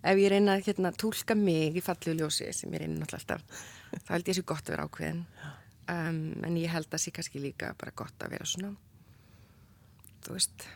ef 0.08 0.18
ég 0.22 0.32
reyna 0.32 0.56
að 0.58 0.66
hérna, 0.68 0.92
tólka 0.96 1.36
mig 1.38 1.76
í 1.78 1.82
fallegu 1.84 2.16
ljósi 2.18 2.48
sem 2.56 2.72
ég 2.74 2.82
reyna 2.84 2.98
náttúrulega 3.02 3.38
alltaf, 3.38 3.64
þá 4.04 4.12
held 4.16 4.28
ég 4.32 4.38
sé 4.38 4.44
gott 4.48 4.66
að 4.68 4.74
vera 4.76 4.86
ákveðin. 4.88 5.22
Um, 5.88 6.20
en 6.44 6.56
ég 6.60 6.68
held 6.72 6.90
að 6.92 7.00
sé 7.00 7.12
kannski 7.16 7.40
líka 7.40 7.70
bara 7.80 7.94
gott 7.96 8.24
að 8.26 8.34
vera 8.36 8.44
svona, 8.48 8.74
þú 10.26 10.34
veist, 10.36 10.66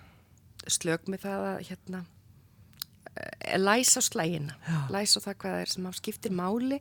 slög 0.72 1.08
með 1.12 1.24
það 1.26 1.46
að 1.50 1.62
hérna, 1.68 2.00
eh, 3.12 3.56
læsa 3.60 4.00
á 4.00 4.08
slægina, 4.08 4.56
læsa 4.94 5.20
á 5.20 5.24
það 5.26 5.36
hvað 5.44 5.58
er 5.64 5.72
sem 5.74 5.90
skiptir 5.98 6.32
máli 6.32 6.78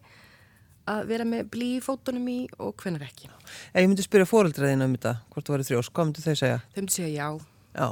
að 0.92 1.04
vera 1.12 1.26
með 1.28 1.50
blí 1.54 1.68
í 1.78 1.82
fótunum 1.84 2.28
í 2.32 2.38
og 2.58 2.76
hvenar 2.82 3.04
ekki. 3.06 3.28
Ég 3.76 3.88
myndi 3.90 4.06
spyrja 4.06 4.30
fóreldraðina 4.30 4.88
um 4.88 4.96
þetta, 4.96 5.16
hvort 5.34 5.48
þú 5.48 5.58
verið 5.58 5.70
þrjósk, 5.72 5.92
hvað 5.94 6.08
myndi 6.10 6.24
þau 6.26 6.36
segja? 6.40 6.62
Þau 6.72 6.80
myndi 6.82 6.96
segja 6.96 7.12
já, 7.18 7.28
Já. 7.76 7.88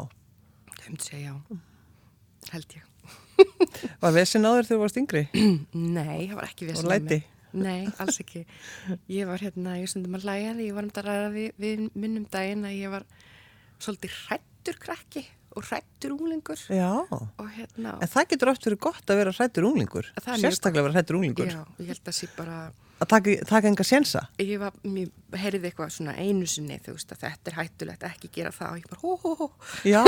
þau 0.79 0.87
myndi 0.87 1.09
segja 1.09 1.25
já, 1.27 1.59
held 2.53 2.77
ég. 2.79 2.88
Var 4.03 4.15
vesin 4.15 4.45
á 4.47 4.51
þér 4.53 4.67
þegar 4.67 4.75
þú 4.75 4.79
varst 4.83 4.99
yngri? 5.01 5.23
Nei, 5.99 6.27
það 6.29 6.35
var 6.39 6.47
ekki 6.49 6.67
Og 6.67 6.71
vesen 6.73 6.91
læti? 6.93 7.19
Nei, 7.59 7.79
alls 7.97 8.19
ekki. 8.21 8.43
Ég 9.09 9.25
var 9.25 9.41
hérna, 9.41 9.77
ég 9.81 9.89
stundum 9.89 10.19
að 10.19 10.27
læja 10.29 10.51
því, 10.53 10.67
ég 10.69 10.75
var 10.77 10.85
um 10.85 10.91
þetta 10.91 11.01
að 11.01 11.07
ræða 11.09 11.29
við, 11.33 11.47
við 11.63 11.85
minnum 11.97 12.27
daginn 12.29 12.67
að 12.69 12.75
ég 12.77 12.91
var 12.93 13.05
svolítið 13.81 14.17
hrættur 14.27 14.77
krakki 14.83 15.23
og 15.57 15.65
hrættur 15.65 16.13
unglingur 16.13 16.59
Já. 16.69 16.91
og 17.09 17.47
hérna, 17.55 17.95
En 18.05 18.11
það 18.11 18.27
getur 18.35 18.51
oft 18.51 18.67
verið 18.67 18.79
gott 18.85 19.09
að 19.09 19.17
vera 19.23 19.33
hrættur 19.33 19.65
unglingur. 19.65 20.11
Það 20.21 20.43
Sérstaklega 20.43 20.85
vera 20.85 20.99
hrættur 20.99 21.17
unglingur. 21.17 21.49
já, 21.49 21.63
ég 21.81 21.89
held 21.89 22.11
að 22.13 22.17
sé 22.19 22.29
bara, 22.37 22.59
Að 22.99 23.07
taka, 23.15 23.33
taka 23.49 23.67
enga 23.71 23.83
sensa. 23.87 24.21
ég 24.37 24.59
var, 24.61 24.75
mér 24.83 25.09
heyrði 25.41 25.71
eitthvað 25.71 25.93
svona 25.95 26.13
einu 26.19 26.45
sinni, 26.51 26.77
þú 26.85 26.93
veist 26.99 27.13
að 27.15 27.21
þetta 27.25 27.49
er 27.49 27.57
hættulegt, 27.63 28.03
ekki 28.11 28.29
gera 28.35 28.51
það 28.53 28.75
og 28.75 28.77
ég 28.77 28.89
bara 28.91 29.01
hó 29.01 29.11
hó 29.23 29.31
hó 29.39 29.47
Já. 29.87 30.03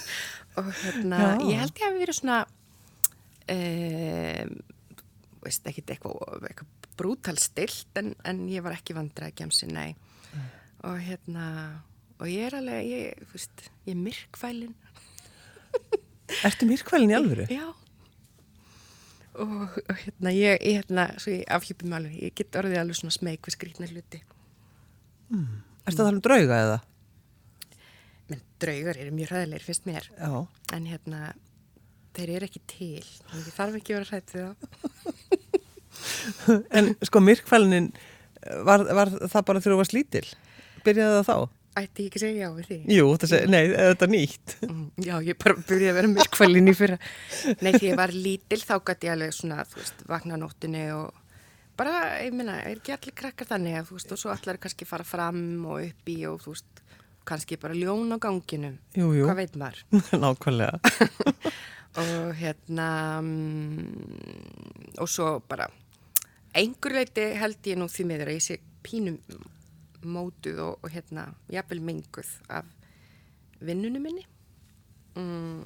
og 0.60 0.70
hérna, 0.84 1.18
Já. 1.18 1.30
ég 1.50 1.64
held 1.64 1.82
ég 1.82 1.88
að 1.88 1.96
við 1.96 2.04
verið 2.06 2.18
svona 2.20 2.38
um, 3.52 4.56
veist, 5.44 5.66
ekkit 5.68 5.94
eitthvað, 5.94 6.46
eitthvað 6.48 6.90
brútal 6.96 7.36
stilt 7.40 8.00
en, 8.00 8.14
en 8.26 8.46
ég 8.50 8.64
var 8.64 8.76
ekki 8.76 8.96
vandræð 8.96 9.34
gemsi, 9.42 9.68
nei. 9.70 9.92
Og 10.86 10.98
hérna 11.02 11.46
og 12.20 12.28
ég 12.30 12.48
er 12.48 12.56
alveg, 12.58 12.86
ég, 12.88 13.26
veist 13.32 13.66
ég 13.86 13.94
er 13.94 14.00
myrkfælin. 14.00 14.74
Ertu 16.46 16.68
myrkvælin 16.68 17.12
í 17.12 17.18
alvöru? 17.18 17.48
já. 17.52 17.66
Og, 19.36 19.52
og 19.68 19.96
hérna, 20.00 20.32
ég, 20.32 20.56
ég 20.64 20.78
hérna 20.80 21.10
svo 21.20 21.34
ég 21.34 21.42
afhjúpi 21.52 21.84
mig 21.84 21.98
alveg, 21.98 22.20
ég 22.24 22.36
get 22.38 22.56
orðið 22.56 22.80
alveg 22.80 22.96
svona 22.96 23.16
smeg 23.18 23.42
við 23.44 23.56
skrýtna 23.58 23.88
hluti. 23.90 24.22
Ertu 25.28 25.92
að 25.92 25.98
tala 25.98 26.14
um 26.14 26.22
drauga 26.24 26.60
eða? 26.64 26.78
menn 28.30 28.42
draugar 28.62 28.98
eru 28.98 29.12
mjög 29.14 29.32
ræðilegir 29.32 29.66
fyrst 29.66 29.84
mér. 29.86 30.08
Já. 30.16 30.46
en 30.72 30.86
hérna 30.90 31.20
þeir 32.16 32.32
eru 32.38 32.48
ekki 32.48 32.62
til, 32.70 33.04
þannig 33.30 33.54
þarf 33.56 33.78
ekki 33.80 33.94
að 33.94 33.98
vera 34.00 34.10
hrætt 34.12 34.30
við 34.34 34.42
þá 34.46 34.52
En 36.76 36.90
sko 37.08 37.20
myrkvælinin, 37.24 37.86
var, 38.66 38.82
var 38.94 39.08
það 39.16 39.44
bara 39.48 39.60
þegar 39.62 39.74
þú 39.74 39.78
varst 39.80 39.94
lítil? 39.96 40.26
Byrjaði 40.86 41.14
það 41.20 41.28
þá? 41.30 41.36
Ætti 41.76 42.04
ég 42.06 42.08
ekki 42.10 42.20
segja 42.22 42.46
já 42.46 42.50
við 42.56 42.68
því? 42.70 42.76
Jú, 42.96 43.06
þessi, 43.20 43.38
nei, 43.52 43.62
þetta 43.72 44.06
er 44.06 44.12
nýtt. 44.12 44.52
Mm, 44.64 44.84
Já, 45.04 45.14
ég 45.26 45.36
bara 45.42 45.56
byrjaði 45.60 45.90
að 45.90 45.96
vera 45.98 46.10
myrkvælin 46.12 46.70
í 46.72 46.74
fyrra. 46.76 46.96
Nei, 47.60 47.70
því 47.74 47.90
ég 47.90 47.98
var 48.00 48.12
lítil 48.16 48.60
þá 48.62 48.74
gæti 48.88 49.08
ég 49.10 49.12
alveg 49.16 49.34
svona, 49.36 49.66
þú 49.68 49.80
veist, 49.82 50.04
vakna 50.08 50.38
á 50.38 50.40
nóttinni 50.40 50.84
og 50.94 51.18
bara, 51.76 51.92
ég 52.24 52.32
minna, 52.36 52.54
er 52.64 52.78
ekki 52.78 52.94
allir 52.96 53.16
krakkar 53.20 53.50
þannig 53.50 53.76
að, 53.80 53.90
þú 53.90 53.98
veist, 53.98 54.14
og 54.16 54.22
svo 54.22 54.32
allar 54.32 54.60
kannski 54.62 54.88
fara 54.88 55.04
fram 55.04 55.42
og 55.68 55.84
upp 55.90 56.12
í 56.12 56.16
og, 56.30 56.38
þú 56.46 56.54
veist, 56.54 56.82
kannski 57.28 57.58
bara 57.60 57.76
ljón 57.76 58.08
á 58.14 58.16
ganginum. 58.24 58.78
Jú, 58.96 59.10
jú. 59.18 59.28
Hvað 59.28 59.42
veit 59.42 59.60
maður? 59.60 59.84
Nákvæmlega. 60.24 60.80
og 62.02 62.34
hérna, 62.36 62.88
mm, 63.24 64.96
og 65.00 65.08
svo 65.10 65.38
bara, 65.48 65.68
einhver 66.56 66.98
leiti 66.98 67.26
held 67.40 67.68
ég 67.68 67.78
nú 67.80 67.88
því 67.90 68.08
miður 68.08 68.32
að 68.32 68.38
ég 68.38 68.46
sé 68.46 68.58
pínum 68.86 69.18
mótuð 70.06 70.62
og, 70.62 70.84
og 70.84 70.92
hérna, 70.92 71.28
jafnvel 71.52 71.82
menguð 71.84 72.30
af 72.52 72.68
vinnunum 73.64 74.04
minni. 74.04 74.26
Mm, 75.16 75.64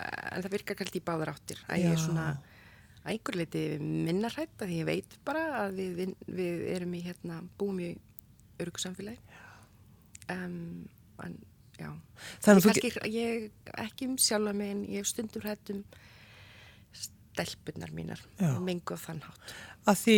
en 0.00 0.44
það 0.44 0.54
virkar 0.54 0.78
kallt 0.78 0.96
í 0.96 1.04
báðar 1.04 1.34
áttir 1.34 1.60
að 1.68 1.82
ég 1.82 1.94
er 1.94 1.98
Já. 1.98 2.04
svona 2.04 2.26
að 2.30 3.12
einhver 3.14 3.38
leiti 3.40 3.64
minna 3.80 4.28
hrætt 4.32 4.64
að 4.64 4.74
ég 4.76 4.88
veit 4.88 5.16
bara 5.24 5.44
að 5.64 5.78
við, 5.80 5.92
við, 5.98 6.14
við 6.40 6.64
erum 6.74 6.96
í 6.96 7.04
hérna, 7.04 7.40
búum 7.58 7.80
í 7.80 7.90
örugsamfélagi 8.60 9.20
um, 10.34 10.84
en 11.24 11.38
já 11.80 11.88
Þannig 12.44 12.58
að 12.58 12.60
þú 12.60 12.68
kannski, 12.68 12.90
ég 13.16 13.74
ekki 13.86 14.08
um 14.10 14.16
sjálfa 14.20 14.52
mig 14.56 14.70
en 14.74 14.82
ég 14.84 15.00
hef 15.00 15.08
stundum 15.08 15.44
hrætt 15.46 15.72
um 15.74 15.82
stelpunar 17.00 17.92
mínar 17.96 18.20
og 18.44 18.60
mengu 18.66 18.96
á 18.96 18.98
þann 19.00 19.22
hátt 19.24 19.54
að 19.88 20.00
því 20.04 20.16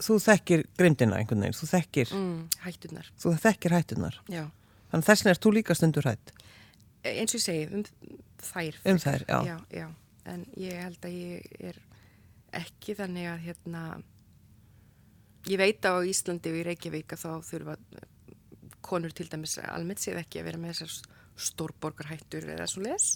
þú 0.00 0.16
þekkir 0.24 0.62
grimdina 0.78 1.18
einhvern 1.20 1.42
veginn, 1.44 1.56
þú 1.58 1.66
þekkir, 1.74 2.12
mm, 2.16 2.36
hættunar, 2.64 3.08
þú 3.20 3.32
þekkir 3.42 3.74
hættunar. 3.76 4.20
já 4.32 4.46
Þannig 4.90 5.06
þess 5.06 5.22
vegna 5.22 5.30
er 5.34 5.38
þú 5.44 5.50
líka 5.54 5.74
stundur 5.78 6.06
hætt. 6.08 6.32
E- 7.04 7.12
eins 7.20 7.34
og 7.34 7.38
ég 7.38 7.44
segi, 7.44 7.66
um 7.70 7.84
þær 8.42 8.78
Um 8.90 8.98
þær, 8.98 9.24
já. 9.28 9.38
já, 9.46 9.58
já. 9.70 9.88
en 10.24 10.46
ég 10.56 10.80
held 10.82 11.00
að 11.06 11.12
ég 11.14 11.52
er 11.60 11.76
ekki 12.52 12.96
þannig 12.98 13.28
að 13.30 13.44
hérna 13.44 13.82
ég 15.46 15.58
veit 15.60 15.84
á 15.86 15.92
Íslandi 16.02 16.50
og 16.50 16.58
í 16.58 16.64
Reykjavík 16.66 17.14
að 17.14 17.22
þá 17.22 17.30
þurfa 17.50 17.76
konur 18.90 19.12
til 19.16 19.28
dæmis 19.32 19.58
almennt 19.62 20.02
séð 20.02 20.20
ekki 20.24 20.40
að 20.42 20.48
vera 20.50 20.60
með 20.62 20.74
þessar 20.74 20.96
stórborgarhættur 21.50 22.48
eða 22.56 22.66
svo 22.70 22.82
les 22.84 23.14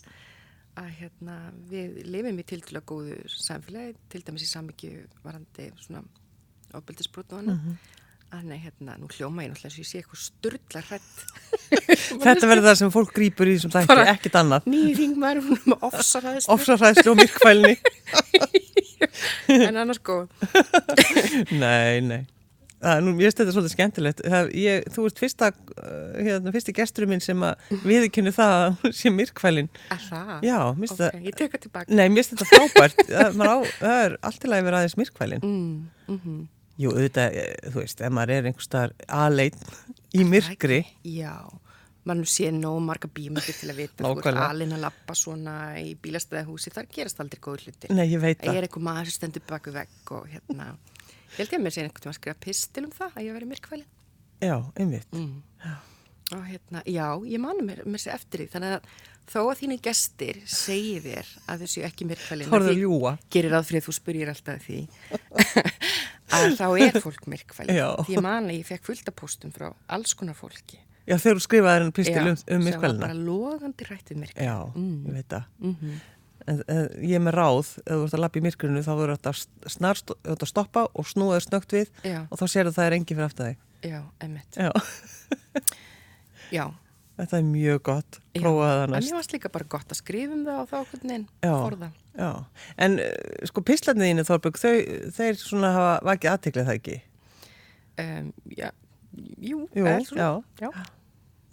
að 0.81 0.89
hérna 1.01 1.35
við 1.71 2.01
lifum 2.11 2.39
í 2.43 2.45
tildulega 2.51 2.87
góðu 2.91 3.19
samfélagi, 3.31 3.95
til 4.11 4.23
dæmis 4.27 4.43
í 4.47 4.49
samvikið 4.51 5.03
varandi 5.23 5.69
svona 5.85 6.03
ábyldisbrot 6.75 7.31
og 7.37 7.43
annað 7.45 7.61
Mhm. 7.61 7.77
að 8.35 8.43
nei, 8.51 8.57
hérna, 8.59 8.97
nú 8.99 9.07
hljóma 9.07 9.45
ég 9.45 9.53
náttúrulega 9.53 9.71
svo 9.71 9.83
ég 9.85 9.91
sé 9.93 10.01
eitthvað 10.01 10.23
sturdla 10.25 10.81
hrætt 10.89 11.17
Þetta 12.25 12.49
verður 12.51 12.67
það 12.67 12.79
sem 12.81 12.91
fólk 12.91 13.13
grýpur 13.15 13.47
í 13.53 13.55
sem 13.63 13.71
þætti, 13.71 13.87
Bara- 13.93 14.09
ekkit 14.17 14.35
annað. 14.41 14.67
nýjir 14.67 14.97
hringmar 14.99 15.39
með 15.45 15.77
ofsarhæðist 15.91 16.51
Ofsarhæðslu 16.51 17.13
og 17.13 17.21
myrkvælni. 17.23 17.77
en 19.69 19.77
annars 19.85 20.01
góð 20.03 20.27
nei, 21.63 22.01
nei. 22.03 22.23
Nú, 23.05 23.15
ég 23.17 23.29
veist 23.29 23.39
þetta 23.41 23.49
er 23.53 23.57
svolítið 23.57 23.75
skemmtilegt. 23.75 24.23
Það, 24.35 24.49
ég, 24.61 24.89
þú 24.95 25.05
ert 25.09 25.21
fyrsta, 25.23 25.51
uh, 25.79 25.93
hérna, 26.21 26.53
fyrsti 26.55 26.75
gesturinn 26.77 27.13
minn 27.15 27.23
sem 27.25 27.45
að 27.49 27.79
viðkynni 27.89 28.33
það 28.37 28.65
sé 29.01 29.13
myrkvælin. 29.15 29.71
Já, 30.45 30.59
mér 30.77 30.83
finnst 30.83 30.99
Ok, 30.99 31.05
það, 31.05 31.29
ég 31.31 31.39
teka 31.41 31.63
tilbaka 31.65 31.97
nei, 32.01 32.07
mér 32.13 32.23
finnst 32.27 32.35
þetta 32.35 32.51
frábært. 32.53 33.05
það, 33.09 33.39
maður 33.41 33.55
á, 33.55 33.59
það 33.81 34.03
er 34.05 34.17
allt 34.31 34.45
í 34.45 34.53
lagi 34.53 34.65
að 34.65 34.69
vera 34.71 34.83
aðeins 34.83 34.99
myrkvælin. 35.01 35.45
mm, 35.49 36.15
mm 36.19 36.43
Jú, 36.75 36.91
auðvitað, 36.91 37.37
eh, 37.39 37.69
þú 37.71 37.79
veist, 37.79 38.01
ef 38.03 38.11
maður 38.11 38.31
er 38.35 38.47
einhver 38.51 38.65
staðar 38.67 38.93
aðlein 39.07 39.59
í 40.19 40.25
myrkri, 40.27 40.81
Já, 41.07 41.37
mann 42.05 42.25
sé 42.27 42.49
nóg 42.51 42.81
marga 42.83 43.07
bímyndir 43.15 43.55
til 43.55 43.71
að 43.71 43.79
vita 43.79 44.03
þú 44.03 44.19
ert 44.19 44.41
alinn 44.49 44.75
að 44.75 44.83
lappa 44.83 45.15
svona 45.15 45.55
í 45.79 45.93
bílastæðahúsi, 46.03 46.73
þar 46.75 46.89
gerast 46.91 47.23
aldrei 47.23 47.39
góður 47.47 47.69
hluti 47.69 47.95
nei, 47.95 48.09
ég 48.11 48.19
veit 48.21 48.43
Ég 48.43 48.49
það. 48.51 48.59
er 48.59 48.67
einhver 48.67 48.85
maður 48.91 49.07
sem 49.13 49.17
stendur 49.21 49.47
baku 49.47 49.71
vegg 49.77 50.13
og 50.19 50.27
hérna 50.35 50.67
Ég 50.75 50.94
held 51.39 51.49
ég 51.51 51.59
að 51.59 51.65
mér 51.67 51.75
sé 51.77 51.83
einhvern 51.85 52.05
tíma 52.05 52.13
að 52.15 52.19
skrifa 52.21 52.41
pistil 52.47 52.85
um 52.89 52.95
það 52.95 53.19
að 53.19 53.27
ég 53.29 53.37
veri 53.39 53.51
myrkvæli 53.55 53.85
Já, 54.45 54.57
einmitt. 54.77 55.09
mm. 55.13 55.35
og 56.35 56.47
hérna, 56.49 56.83
já, 56.89 57.09
ég 57.29 57.41
manu 57.43 57.65
mér, 57.67 57.83
mér 57.87 58.01
sé 58.03 58.11
eftir 58.15 58.45
því 58.45 58.49
þannig 58.55 58.77
að 58.79 58.89
þó 59.25 59.41
að 59.49 59.59
þínu 59.63 59.77
gestir 59.85 60.41
segi 60.51 60.97
þér 61.05 61.29
að 61.49 61.63
þau 61.65 61.69
séu 61.75 61.85
ekki 61.89 62.05
myrkvæli 62.11 62.49
Þorðu 62.51 62.73
að 62.75 62.81
ljúa. 62.83 63.13
gerir 63.33 63.55
að 63.57 63.71
þú 63.87 63.93
spyrir 63.97 64.33
alltaf 64.35 64.67
því 64.67 64.81
að 66.35 66.57
þá 66.59 66.67
er 66.83 66.99
fólk 67.05 67.27
myrkfæli 67.31 67.77
Já. 67.79 67.89
því 68.05 68.17
ég 68.17 68.25
man 68.25 68.49
að 68.51 68.59
ég 68.59 68.67
fekk 68.69 68.89
fullt 68.89 69.11
af 69.11 69.17
póstum 69.21 69.53
frá 69.55 69.71
alls 69.95 70.15
konar 70.19 70.37
fólki 70.39 70.81
Já, 71.05 71.19
þegar 71.21 71.37
þú 71.37 71.45
skrifaði 71.45 71.81
henni 71.83 71.95
pistil 71.99 72.21
um, 72.23 72.29
um 72.33 72.37
sem 72.41 72.55
var 72.57 72.65
myrkvælina. 72.65 73.01
bara 73.05 73.17
logandi 73.21 73.89
rættið 73.91 74.21
myrkvæli 74.23 74.47
Já, 74.49 74.57
Mm. 74.75 74.95
ég 75.05 75.13
veit 75.19 75.29
það. 75.35 75.45
mm 75.61 75.75
En, 75.85 76.01
en 76.51 76.61
ég 77.01 77.15
er 77.17 77.23
með 77.25 77.37
ráð, 77.39 77.71
ef 77.85 77.91
þú 77.95 78.05
ert 78.05 78.15
að 78.19 78.23
lappa 78.25 78.41
í 78.41 78.45
myrkrinu 78.45 78.83
þá 78.85 78.91
verður 78.99 79.17
þetta 79.17 79.71
snar 79.77 80.01
að 80.35 80.47
stoppa 80.51 80.87
og 80.93 81.07
snúa 81.09 81.39
þér 81.39 81.47
snögt 81.49 81.75
við 81.77 81.93
Já, 82.05 82.19
og 82.29 82.41
þá 82.41 82.45
sér 82.53 82.71
það 82.75 82.89
er 82.91 82.97
engi 82.99 83.15
fyrir 83.17 83.29
aftur 83.31 83.51
þig. 83.51 83.61
Já, 83.85 84.01
emitt. 84.25 84.59
Já, 84.61 84.71
Já, 86.55 86.65
þetta 87.19 87.39
er 87.39 87.47
mjög 87.49 87.81
gott, 87.89 88.19
Já, 88.35 88.41
prófa 88.43 88.69
það 88.71 88.83
en 88.85 88.93
næst. 88.95 89.09
mér 89.11 89.19
varst 89.21 89.35
líka 89.37 89.51
bara 89.55 89.69
gott 89.77 89.93
að 89.95 90.01
skrifa 90.01 90.35
um 90.37 90.45
það 90.47 90.61
og 90.63 90.71
þá 90.73 90.79
hvernig 90.93 91.27
forða. 91.43 91.91
Já, 92.15 92.29
en 92.87 92.99
uh, 93.03 93.49
sko 93.51 93.65
pislarnið 93.67 94.11
þínu 94.13 94.25
Þorbjörg, 94.29 94.61
þau, 94.63 94.75
þeir 95.19 95.39
svona 95.41 95.73
hafa 95.75 95.95
vakið 96.11 96.33
aðteklið 96.35 96.69
það 96.69 96.79
ekki? 96.81 96.99
Um, 98.05 98.29
já, 98.51 98.69
jú, 99.39 99.65
Jú, 99.75 99.87
er 99.87 100.05
svona. 100.07 100.29
já. 100.61 100.69
já. 100.69 100.91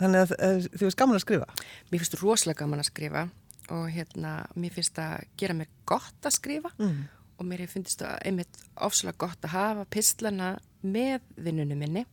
Þannig 0.02 0.24
að 0.26 0.32
uh, 0.38 0.64
þið 0.74 0.86
varst 0.88 0.98
gaman 0.98 1.18
að 1.20 1.24
skrifa? 1.26 1.48
Mér 1.92 2.02
finnst 2.02 2.16
rosalega 2.22 2.64
gaman 2.64 2.82
að 2.82 2.88
skrifa 2.90 3.24
og 3.72 3.88
hérna, 3.94 4.36
mér 4.60 4.76
finnst 4.76 5.00
að 5.02 5.26
gera 5.40 5.56
mér 5.58 5.70
gott 5.90 6.28
að 6.28 6.38
skrifa 6.38 6.72
Mm. 6.78 7.06
og 7.40 7.46
mér 7.50 7.68
finnst 7.68 8.02
það 8.02 8.18
einmitt 8.26 8.60
ofsalega 8.76 9.18
gott 9.18 9.48
að 9.48 9.56
hafa 9.56 9.86
pislana 9.90 10.52
með 10.84 11.22
vinnunum 11.38 11.80
minni. 11.80 12.06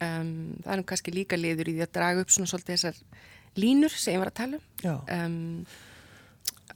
Um, 0.00 0.56
það 0.64 0.72
er 0.72 0.80
nú 0.80 0.86
kannski 0.88 1.12
líka 1.12 1.36
liður 1.36 1.68
í 1.68 1.76
því 1.76 1.84
að 1.84 1.92
draga 1.92 2.24
upp 2.24 2.30
svona 2.32 2.48
svolítið 2.48 2.76
þessar 2.76 3.00
línur 3.60 3.92
sem 3.92 4.14
ég 4.14 4.22
var 4.22 4.30
að 4.30 4.38
tala 4.40 4.56
um. 4.56 4.62
Já, 4.80 4.94
um, 5.26 5.66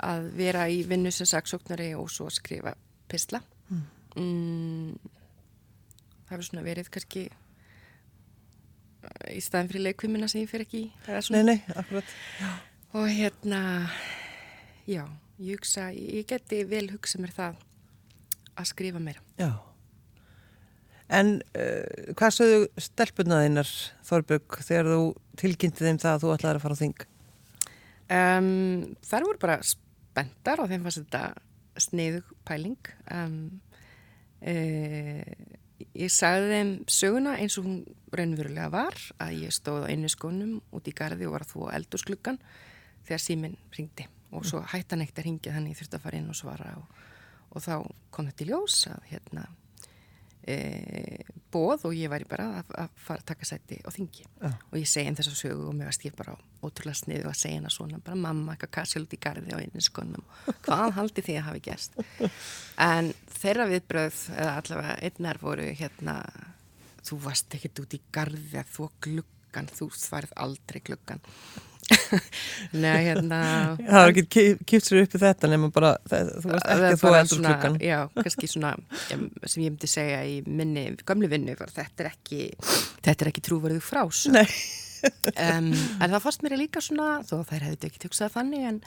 að 0.05 0.29
vera 0.37 0.67
í 0.69 0.83
vinnu 0.89 1.11
sem 1.15 1.29
saksóknari 1.31 1.93
og 1.95 2.11
svo 2.11 2.27
skrifa 2.35 2.75
pisla 3.09 3.41
mm. 3.71 4.99
það 6.27 6.35
hefur 6.35 6.47
svona 6.49 6.67
verið 6.67 6.91
kannski 6.95 7.25
í 9.31 9.41
staðin 9.45 9.71
fyrir 9.71 9.87
leikvimina 9.89 10.29
sem 10.31 10.43
ég 10.45 10.51
fyrir 10.51 10.67
ekki 10.67 10.85
í 10.87 10.87
nei, 11.35 11.43
nei, 11.45 11.59
akkurat. 11.77 12.15
Og 12.95 13.07
hérna 13.11 13.61
já, 14.87 15.05
ég 15.39 15.59
hugsa 15.59 15.91
ég 15.93 16.27
geti 16.31 16.63
vel 16.69 16.87
hugsa 16.93 17.21
mér 17.23 17.35
það 17.35 17.63
að 18.55 18.71
skrifa 18.71 19.03
mér 19.03 19.19
Já. 19.41 19.53
En 21.15 21.37
uh, 21.53 22.13
hvað 22.17 22.33
sögðu 22.33 22.61
stelpunnaðinnar, 22.81 23.69
Þorbjörg, 24.09 24.55
þegar 24.65 24.87
þú 24.89 25.03
tilkynnti 25.37 25.85
þeim 25.85 25.99
það 26.01 26.15
að 26.15 26.23
þú 26.23 26.31
ætlaði 26.33 26.57
að 26.57 26.65
fara 26.65 26.79
á 26.79 26.83
þing? 26.83 27.03
um, 28.11 28.95
þar 29.05 29.27
voru 29.29 29.41
bara 29.43 29.59
spenntar 29.65 30.63
og 30.63 30.71
þeim 30.71 30.87
fannst 30.87 31.03
þetta 31.03 31.83
sneiðug 31.85 32.35
pæling 32.47 32.91
um, 33.11 33.39
e, 34.39 34.55
ég 35.97 36.13
sagði 36.13 36.53
þeim 36.53 36.73
söguna 36.91 37.37
eins 37.41 37.59
og 37.59 37.67
hún 37.67 37.81
raunverulega 38.15 38.71
var 38.73 38.99
að 39.23 39.41
ég 39.43 39.55
stóð 39.55 39.89
á 39.89 39.91
einu 39.91 40.11
skónum 40.13 40.61
út 40.75 40.87
í 40.91 40.95
gardi 40.95 41.27
og 41.27 41.35
var 41.35 41.47
að 41.47 41.55
þvó 41.55 41.73
eldursluggan 41.75 42.39
þegar 43.05 43.25
síminn 43.25 43.59
ringdi 43.77 44.09
og 44.35 44.47
svo 44.49 44.63
hætti 44.67 44.95
hann 44.95 45.05
eitt 45.05 45.19
að 45.19 45.29
ringja 45.29 45.55
þannig 45.55 45.79
þurfti 45.79 45.99
að 45.99 46.07
fara 46.07 46.21
inn 46.21 46.33
og 46.33 46.39
svara 46.39 46.73
og, 46.79 47.03
og 47.55 47.65
þá 47.65 47.75
kom 48.15 48.31
þetta 48.31 48.45
í 48.45 48.49
ljós 48.51 48.79
að 48.91 49.05
hérna 49.13 49.45
e, 50.47 50.57
bóð 51.55 51.87
og 51.89 51.95
ég 51.97 52.11
væri 52.13 52.27
bara 52.29 52.47
að, 52.61 52.73
að 52.85 52.97
fara 53.07 53.23
að 53.23 53.29
taka 53.31 53.49
sæti 53.49 53.79
á 53.85 53.89
þingi. 53.95 54.25
Já. 54.27 54.51
og 54.51 54.79
ég 54.79 54.89
segi 54.91 55.09
henn 55.09 55.19
þess 55.19 55.33
að 55.33 55.39
sögu 55.41 55.69
og 55.69 55.77
mér 55.77 55.91
varst 55.91 56.07
ég 56.07 56.17
bara 56.19 56.37
ótrúlega 56.65 56.99
sniðu 57.01 57.29
að 57.31 57.39
segja 57.41 57.59
henn 57.59 57.69
að 57.69 57.77
svona 57.77 58.01
bara 58.05 58.19
mamma, 58.19 58.55
eitthvað 58.55 58.75
kassjál 58.79 59.05
út 59.05 59.15
í 59.17 59.21
gardi 59.27 59.55
á 59.55 59.59
einu 59.61 59.85
skonum 59.85 60.25
hvað 60.67 60.97
haldi 60.99 61.27
því 61.27 61.39
að 61.39 61.47
hafi 61.51 61.63
gerst? 61.69 62.01
En 62.89 63.13
þeirra 63.37 63.69
viðbröð 63.71 64.25
eða 64.35 64.57
allavega 64.63 64.99
einnar 65.07 65.41
voru 65.43 65.69
hérna 65.79 66.17
þú 67.05 67.21
varst 67.29 67.55
ekkert 67.55 67.85
út 67.85 67.97
í 67.97 68.03
gardi 68.15 68.59
að 68.59 68.75
þú 68.75 68.91
gluggan, 69.07 69.71
þú 69.71 69.91
svarð 69.95 70.35
aldrei 70.41 70.81
gluggan 70.85 71.23
Nei, 72.85 73.05
hérna 73.09 73.41
Það 73.79 73.99
var 73.99 74.13
ekki 74.13 74.45
kipt 74.67 74.87
sér 74.87 75.03
upp 75.03 75.17
í 75.17 75.21
þetta 75.23 75.51
nema 75.53 75.71
bara, 75.75 75.95
það, 76.11 76.31
þú 76.35 76.53
Það 76.53 76.55
ekki 76.55 76.71
er 76.75 76.85
að 76.85 76.95
þú 76.95 77.35
svona, 77.35 77.53
klukkan. 77.53 77.79
Já, 77.85 77.99
kannski 78.23 78.51
svona 78.51 78.73
em, 79.15 79.27
sem 79.45 79.65
ég 79.67 79.75
myndi 79.75 79.91
segja 79.91 80.23
í 80.29 80.39
minni 80.47 80.87
gömlu 81.05 81.31
vinnu 81.33 81.57
þetta 81.61 82.07
er 82.07 82.11
ekki, 82.13 82.49
þetta 83.05 83.17
er 83.17 83.33
ekki 83.33 83.45
trúverðu 83.49 83.83
frás 83.85 84.25
Nei. 84.33 84.47
um, 85.05 85.73
en 85.75 86.09
það 86.09 86.23
fannst 86.25 86.47
mér 86.47 86.59
líka 86.61 86.85
svona 86.85 87.19
þó 87.27 87.37
þær 87.51 87.69
hefði 87.71 87.91
ekki 87.91 88.07
hugsað 88.09 88.37
þannig 88.39 88.71
en 88.71 88.81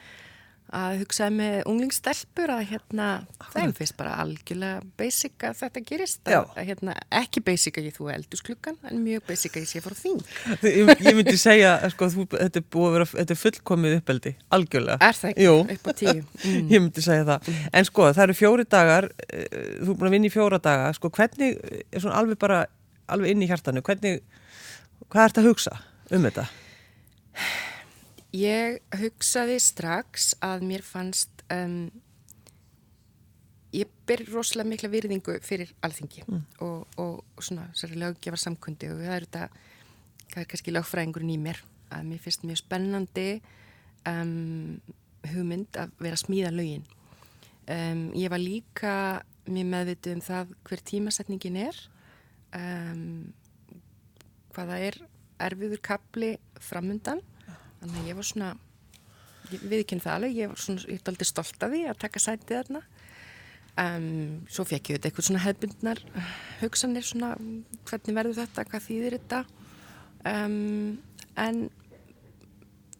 að 0.75 0.97
hugsaði 1.01 1.33
með 1.37 1.57
unglingstelpur 1.71 2.51
að 2.51 2.63
hérna, 2.71 3.07
þeim 3.53 3.73
finnst 3.77 3.95
bara 3.99 4.17
algjörlega 4.23 4.81
basic 4.99 5.45
að 5.47 5.59
þetta 5.61 5.83
gerist 5.87 6.27
að, 6.27 6.49
að 6.57 6.67
hérna, 6.71 6.95
ekki 7.21 7.43
basic 7.47 7.79
að 7.79 7.87
ég 7.87 7.95
þú 7.95 8.09
eldus 8.11 8.43
klukkan 8.43 8.75
en 8.89 8.99
mjög 9.03 9.23
basic 9.29 9.55
að 9.55 9.63
ég 9.63 9.71
sé 9.71 9.83
fór 9.83 9.95
þín 9.97 10.19
Ég, 10.67 10.91
ég 11.05 11.17
myndi 11.17 11.35
segja, 11.39 11.75
sko, 11.93 12.09
þú, 12.11 12.25
þetta 12.33 12.61
er 12.61 12.65
vera, 12.95 13.07
þetta 13.13 13.35
er 13.35 13.39
fullkomið 13.41 13.95
uppeldi, 13.97 14.33
algjörlega. 14.57 14.97
Er 15.07 15.17
það 15.17 15.31
ekki? 15.31 15.45
Jú. 15.45 15.55
Upp 15.75 15.87
á 15.87 15.93
tíu 16.01 16.15
mm. 16.17 16.57
Ég 16.73 16.83
myndi 16.83 17.03
segja 17.05 17.27
það. 17.27 17.51
En 17.71 17.87
sko, 17.87 18.09
það 18.09 18.23
eru 18.25 18.37
fjóri 18.37 18.67
dagar, 18.67 19.09
eh, 19.27 19.47
þú 19.81 19.93
er 19.93 19.99
búin 20.01 20.09
að 20.09 20.17
vinna 20.17 20.29
í 20.29 20.33
fjóra 20.33 20.61
daga, 20.63 20.89
sko, 20.97 21.11
hvernig, 21.15 21.61
er 21.87 22.03
svona 22.03 22.19
alveg 22.21 22.41
bara, 22.41 22.63
alveg 23.13 23.33
inn 23.35 23.45
í 23.45 23.49
hjartanu, 23.51 23.83
hvernig, 23.85 24.19
hvað 25.07 25.29
ert 25.29 25.41
að 25.41 25.49
hugsa 25.51 25.79
um 26.11 26.27
þetta? 26.27 26.47
Ég 28.35 28.81
hugsaði 28.99 29.55
strax 29.63 30.33
að 30.43 30.65
mér 30.67 30.83
fannst 30.83 31.45
um, 31.53 31.87
ég 33.71 33.87
ber 34.07 34.25
rosalega 34.31 34.71
mikla 34.71 34.91
virðingu 34.91 35.37
fyrir 35.45 35.71
alþingi 35.85 36.25
og, 36.63 36.83
og 36.99 37.23
svona 37.39 37.69
sér 37.77 37.95
löggefa 37.99 38.39
samkundi 38.41 38.89
og 38.91 38.99
það 39.03 39.15
er 39.15 39.27
þetta 39.27 39.47
það 40.33 40.41
er 40.41 40.49
kannski 40.51 40.73
lögfræðingurinn 40.75 41.33
í 41.37 41.39
mér 41.41 41.61
að 41.93 42.09
mér 42.09 42.21
finnst 42.23 42.43
mjög 42.43 42.61
spennandi 42.61 43.27
um, 44.09 44.79
hugmynd 45.27 45.79
að 45.79 45.93
vera 46.03 46.19
smíða 46.19 46.51
lögin. 46.55 46.85
Um, 47.67 48.09
ég 48.15 48.31
var 48.31 48.43
líka 48.43 48.93
mjög 49.47 49.71
meðvitið 49.71 50.17
um 50.17 50.23
það 50.23 50.53
hver 50.67 50.83
tímasetningin 50.91 51.59
er 51.63 51.79
um, 52.55 53.31
hvaða 54.55 54.79
er 54.87 54.99
erfiður 55.47 55.83
kapli 55.83 56.35
framundan 56.63 57.23
þannig 57.87 58.03
að 58.03 58.09
ég 58.11 58.19
var 58.19 58.27
svona 58.27 58.53
viðkynna 59.47 60.03
það 60.03 60.15
alveg, 60.17 60.37
ég 60.37 60.51
var 60.51 60.61
svona 60.61 60.85
ég 60.87 60.99
er 60.99 61.11
aldrei 61.11 61.27
stolt 61.29 61.63
af 61.63 61.73
því 61.73 61.83
að 61.87 61.99
taka 62.03 62.21
sætið 62.23 62.55
þarna. 62.57 62.81
Um, 63.77 64.07
svo 64.49 64.65
fekk 64.65 64.89
ég 64.89 64.97
þetta 64.97 65.09
eitthvað 65.11 65.27
svona 65.27 65.43
hefbundnar 65.43 65.99
hugsanir 66.63 67.05
svona 67.05 67.35
hvernig 67.85 68.17
verður 68.17 68.39
þetta, 68.39 68.65
hvað 68.71 68.85
þýðir 68.87 69.15
þetta? 69.19 69.41
Um, 70.27 70.97
en 71.37 71.59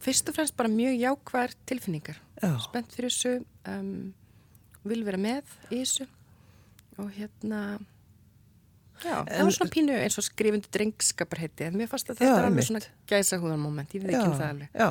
fyrst 0.04 0.30
og 0.30 0.38
fremst 0.38 0.58
bara 0.60 0.72
mjög 0.72 1.00
jákvæðar 1.02 1.58
tilfinningar. 1.68 2.22
Já. 2.38 2.52
spennt 2.62 2.94
fyrir 2.94 3.10
þessu 3.10 3.32
um, 3.74 4.14
vil 4.86 5.02
vera 5.08 5.20
með 5.20 5.50
í 5.72 5.82
þessu. 5.82 6.06
Og 7.02 7.10
hérna 7.18 7.62
Já, 9.04 9.14
það 9.24 9.32
En- 9.38 9.46
var 9.46 9.54
svona 9.58 9.74
pínu 9.76 9.94
eins 10.02 10.18
og 10.18 10.26
skrifundu 10.26 10.70
drengskapar 10.74 11.40
heiti, 11.44 11.64
en 11.68 11.78
mér 11.78 11.88
fannst 11.92 12.10
að 12.10 12.18
Já, 12.18 12.20
þetta 12.26 12.36
var 12.38 12.48
alveg 12.50 12.68
svona 12.68 12.82
gæsa 13.12 13.38
húðan 13.42 13.60
moment, 13.62 13.94
ég 13.94 14.02
veit 14.04 14.16
ekki 14.16 14.28
um 14.32 14.38
það 14.40 14.50
alveg. 14.50 14.70
Já, 14.74 14.90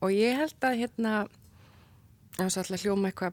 Og 0.00 0.10
ég 0.16 0.36
held 0.38 0.54
að 0.64 0.78
hérna, 0.80 1.14
það 2.38 2.44
var 2.46 2.58
alltaf 2.62 2.82
hljóma 2.84 3.10
eitthvað 3.10 3.32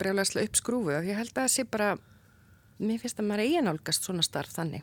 brjálæslega 0.00 0.48
uppskrúfu, 0.48 0.94
ég 1.04 1.16
held 1.18 1.32
að 1.34 1.42
það 1.42 1.50
sé 1.52 1.64
bara, 1.68 1.90
mér 2.80 3.00
finnst 3.02 3.20
að 3.20 3.26
maður 3.28 3.42
eigin 3.44 3.68
álgast 3.68 4.06
svona 4.08 4.22
starf 4.24 4.54
þannig, 4.56 4.82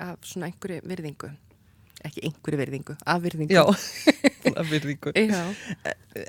af 0.00 0.16
svona 0.24 0.48
einhverju 0.48 0.80
virðingu, 0.88 1.30
ekki 2.08 2.24
einhverju 2.30 2.58
virðingu, 2.62 2.96
af 3.06 3.22
virðingu. 3.22 3.52
já. 3.52 3.64
Já. 5.14 5.42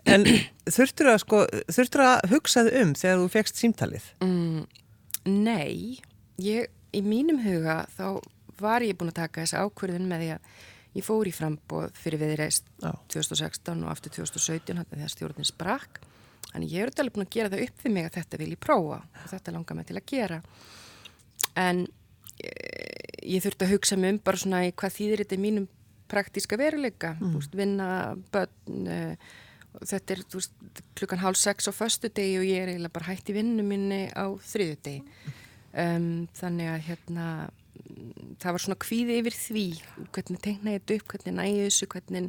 En 0.06 0.24
þurftur 0.70 1.10
að, 1.12 1.18
sko, 1.24 1.39
þurftur 1.72 2.04
að 2.06 2.28
hugsaði 2.32 2.76
um 2.84 2.94
þegar 2.96 3.18
þú 3.24 3.30
fegst 3.34 3.60
símtalið? 3.60 4.06
Mm, 4.24 4.66
nei, 5.44 6.00
ég, 6.44 6.68
í 6.94 7.02
mínum 7.06 7.42
huga 7.44 7.84
þá 7.98 8.22
var 8.62 8.86
ég 8.86 8.98
búin 8.98 9.12
að 9.12 9.22
taka 9.24 9.44
þessa 9.44 9.66
ákverðin 9.66 10.08
með 10.10 10.24
því 10.24 10.32
að 10.36 10.54
ég 10.94 11.06
fór 11.06 11.30
í 11.30 11.34
frambóð 11.34 11.94
fyrir 11.98 12.22
viðreist 12.22 12.68
Já. 12.84 12.92
2016 13.16 13.82
og 13.82 13.92
aftur 13.92 14.14
2017 14.20 14.78
hann 14.78 14.90
þegar 14.92 15.14
stjórnin 15.14 15.50
sprakk. 15.50 16.02
Þannig 16.52 16.76
ég 16.76 16.86
er 16.86 16.92
alveg 16.94 17.16
búin 17.16 17.26
að 17.26 17.34
gera 17.34 17.52
það 17.54 17.64
upp 17.66 17.84
við 17.84 17.96
mig 17.96 18.08
að 18.08 18.18
þetta 18.20 18.40
vil 18.44 18.50
ég 18.54 18.62
prófa 18.62 19.00
og 19.02 19.30
þetta 19.32 19.56
langar 19.56 19.80
mig 19.80 19.88
til 19.90 19.98
að 19.98 20.10
gera. 20.12 20.42
En 21.58 21.86
ég, 22.44 22.52
ég 23.36 23.46
þurfti 23.46 23.66
að 23.66 23.74
hugsa 23.74 23.98
mig 23.98 24.14
um 24.14 24.20
bara 24.28 24.44
svona 24.44 24.62
í 24.68 24.76
hvað 24.78 24.98
þýðir 25.00 25.24
þetta 25.24 25.40
í 25.40 25.44
mínum 25.48 25.72
praktíska 26.14 26.60
veruleika, 26.60 27.16
mm. 27.18 27.34
veist, 27.40 27.56
vinna, 27.58 27.88
börn, 28.34 28.86
uh, 28.86 29.32
þetta 29.82 30.14
er 30.14 30.22
veist, 30.30 30.54
klukkan 31.00 31.24
hálf 31.24 31.40
sex 31.42 31.66
á 31.66 31.74
föstu 31.74 32.12
degi 32.14 32.38
og 32.38 32.46
ég 32.46 32.62
er 32.62 32.74
eiginlega 32.74 32.94
bara 32.94 33.10
hægt 33.10 33.32
í 33.34 33.38
vinnu 33.40 33.66
minni 33.66 34.04
á 34.14 34.30
þriðu 34.46 34.78
degi. 34.86 35.34
Um, 35.74 36.28
þannig 36.38 36.70
að 36.70 36.84
hérna, 36.88 37.28
mm, 37.74 38.34
það 38.42 38.56
var 38.56 38.62
svona 38.62 38.82
kvíði 38.84 39.16
yfir 39.22 39.38
því, 39.38 39.66
hvernig 40.14 40.42
tegna 40.46 40.76
ég 40.76 40.84
þetta 40.84 40.98
upp, 41.00 41.08
hvernig 41.14 41.38
næði 41.40 41.64
þessu, 41.68 41.88
hvernig 41.94 42.28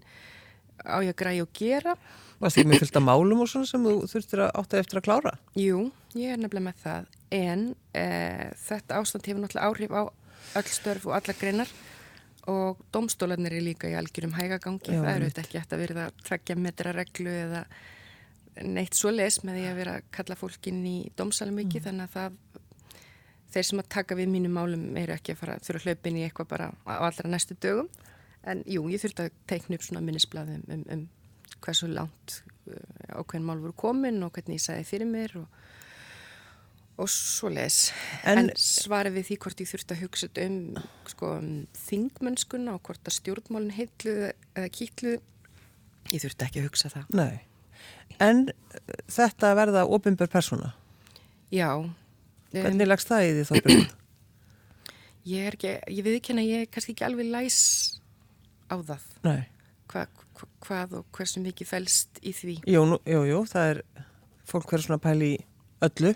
á 0.81 0.97
ég 1.05 1.13
að 1.13 1.19
græja 1.21 1.45
og 1.45 1.51
gera. 1.59 1.97
Varst 2.41 2.59
ekki 2.59 2.71
með 2.73 2.81
fylgta 2.87 3.03
málum 3.05 3.43
og 3.45 3.51
svona 3.53 3.69
sem 3.69 3.85
þú 3.85 3.93
þurftir 4.11 4.43
að 4.47 4.55
átta 4.63 4.79
eftir 4.81 5.01
að 5.01 5.07
klára? 5.07 5.33
Jú, 5.61 5.83
ég 6.19 6.33
er 6.35 6.41
nefnilega 6.41 6.67
með 6.71 6.81
það, 6.83 7.11
en 7.37 7.67
uh, 7.75 8.47
þetta 8.65 9.01
ástand 9.01 9.29
hefur 9.29 9.45
náttúrulega 9.45 9.69
áhrif 9.69 9.93
á 9.93 10.03
öll 10.61 10.71
störf 10.73 11.07
og 11.11 11.17
alla 11.19 11.37
greinar 11.39 11.71
og 12.51 12.81
domstólanir 12.93 13.55
er 13.57 13.65
líka 13.65 13.89
í 13.89 13.95
algjörum 13.97 14.35
hægagangi. 14.37 14.93
Það 14.93 15.11
eru 15.15 15.29
þetta 15.31 15.45
ekki 15.45 15.61
eftir 15.61 15.79
að 15.79 15.85
verða 15.85 16.09
að 16.09 16.19
tveggja 16.27 16.57
metra 16.61 16.93
reglu 16.93 17.33
eða 17.33 17.63
neitt 18.69 18.95
svo 18.99 19.11
les 19.15 19.39
með 19.45 19.57
því 19.59 19.65
að 19.71 19.79
vera 19.81 19.95
að 19.99 20.11
kalla 20.15 20.37
fólkin 20.39 20.83
í 20.87 20.97
domsalum 21.17 21.57
Mm. 21.57 21.63
ekki 21.65 21.81
þannig 21.87 22.05
að 22.09 22.17
það 22.19 22.37
þeir 23.55 23.69
sem 23.69 23.83
að 23.83 23.91
taka 23.97 24.17
við 24.19 24.33
mínum 24.33 24.57
málum 24.59 24.87
eru 25.01 25.15
ekki 25.15 25.35
að 25.35 25.43
fara 25.43 25.59
þurfa 25.65 25.89
hlaupin 25.89 26.19
í 26.19 26.25
eitthvað 26.27 26.51
bara 26.51 26.71
á 26.87 26.95
allra 27.07 27.31
næstu 27.31 27.57
dögum. 27.63 27.91
En 28.45 28.61
jú, 28.69 28.85
ég 28.93 29.01
þurfti 29.01 29.25
að 29.25 29.37
teikna 29.49 29.79
upp 29.79 29.87
svona 29.87 30.03
minnisblæðum 30.05 30.67
um, 30.75 30.83
um 30.93 31.05
hversu 31.65 31.89
langt 31.89 32.43
uh, 32.69 33.21
ákveðin 33.21 33.47
mál 33.47 33.63
voru 33.63 33.77
komin 33.79 34.23
og 34.27 34.35
hvernig 34.35 34.59
ég 34.59 34.65
sagði 34.67 34.89
fyrir 34.89 35.09
mér 35.09 35.37
og, 35.41 35.63
og 37.01 37.09
svo 37.11 37.49
les 37.53 37.79
en, 38.23 38.43
en 38.43 38.51
svarið 38.61 39.19
við 39.19 39.29
því 39.31 39.39
hvort 39.47 39.65
ég 39.65 39.71
þurfti 39.71 39.97
að 39.97 40.05
hugsa 40.05 40.31
um, 40.45 40.59
sko, 41.09 41.33
um 41.39 41.51
þingmönskuna 41.87 42.77
og 42.77 42.85
hvort 42.85 43.09
að 43.09 43.17
stjórnmálinn 43.19 43.77
heitluð 43.79 44.23
eða 44.29 44.69
kýtluð 44.77 45.19
ég 46.13 46.25
þurfti 46.27 46.49
ekki 46.49 46.61
að 46.61 46.69
hugsa 46.69 46.93
það. 46.93 47.17
Nei, 47.17 47.39
en 48.21 48.47
þetta 49.09 49.55
verða 49.57 49.87
ofinbjörn 49.89 50.37
persóna? 50.37 50.75
Já 51.55 51.71
Hvernig 52.63 52.87
lagst 52.89 53.11
það 53.11 53.27
í 53.27 53.35
því 53.35 53.45
þóttum? 53.51 53.85
Ég 55.25 55.49
er 55.49 55.55
ekki, 55.57 55.71
ég 55.97 56.05
veit 56.05 56.17
ekki 56.19 56.35
að 56.37 56.45
ég 56.45 56.63
er 56.67 56.71
kannski 56.71 56.93
ekki 56.93 57.07
alveg 57.07 57.31
læs 57.33 57.59
á 58.69 58.77
það. 58.77 59.05
Nei. 59.25 59.43
Hva, 59.89 60.03
hva, 60.37 60.49
hvað 60.67 60.97
og 61.01 61.07
hversu 61.17 61.41
mikið 61.41 61.71
fælst 61.71 62.21
í 62.21 62.35
því. 62.37 62.57
Jú, 62.69 62.85
nú, 62.91 62.99
jú, 63.09 63.23
jú, 63.31 63.41
það 63.49 63.71
er 63.73 63.81
fólk 64.49 64.69
verður 64.69 64.87
svona 64.89 65.01
pæli 65.01 65.31
í 65.33 65.43
öllu. 65.89 66.13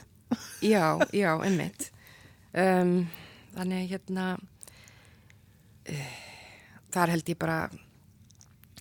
Já, 0.60 1.00
já, 1.16 1.30
einmitt. 1.40 1.88
Um, 2.52 3.06
þannig 3.56 3.94
hérna, 3.94 4.26
uh, 5.88 6.10
þar 6.92 7.14
held 7.14 7.32
ég 7.32 7.40
bara, 7.40 7.58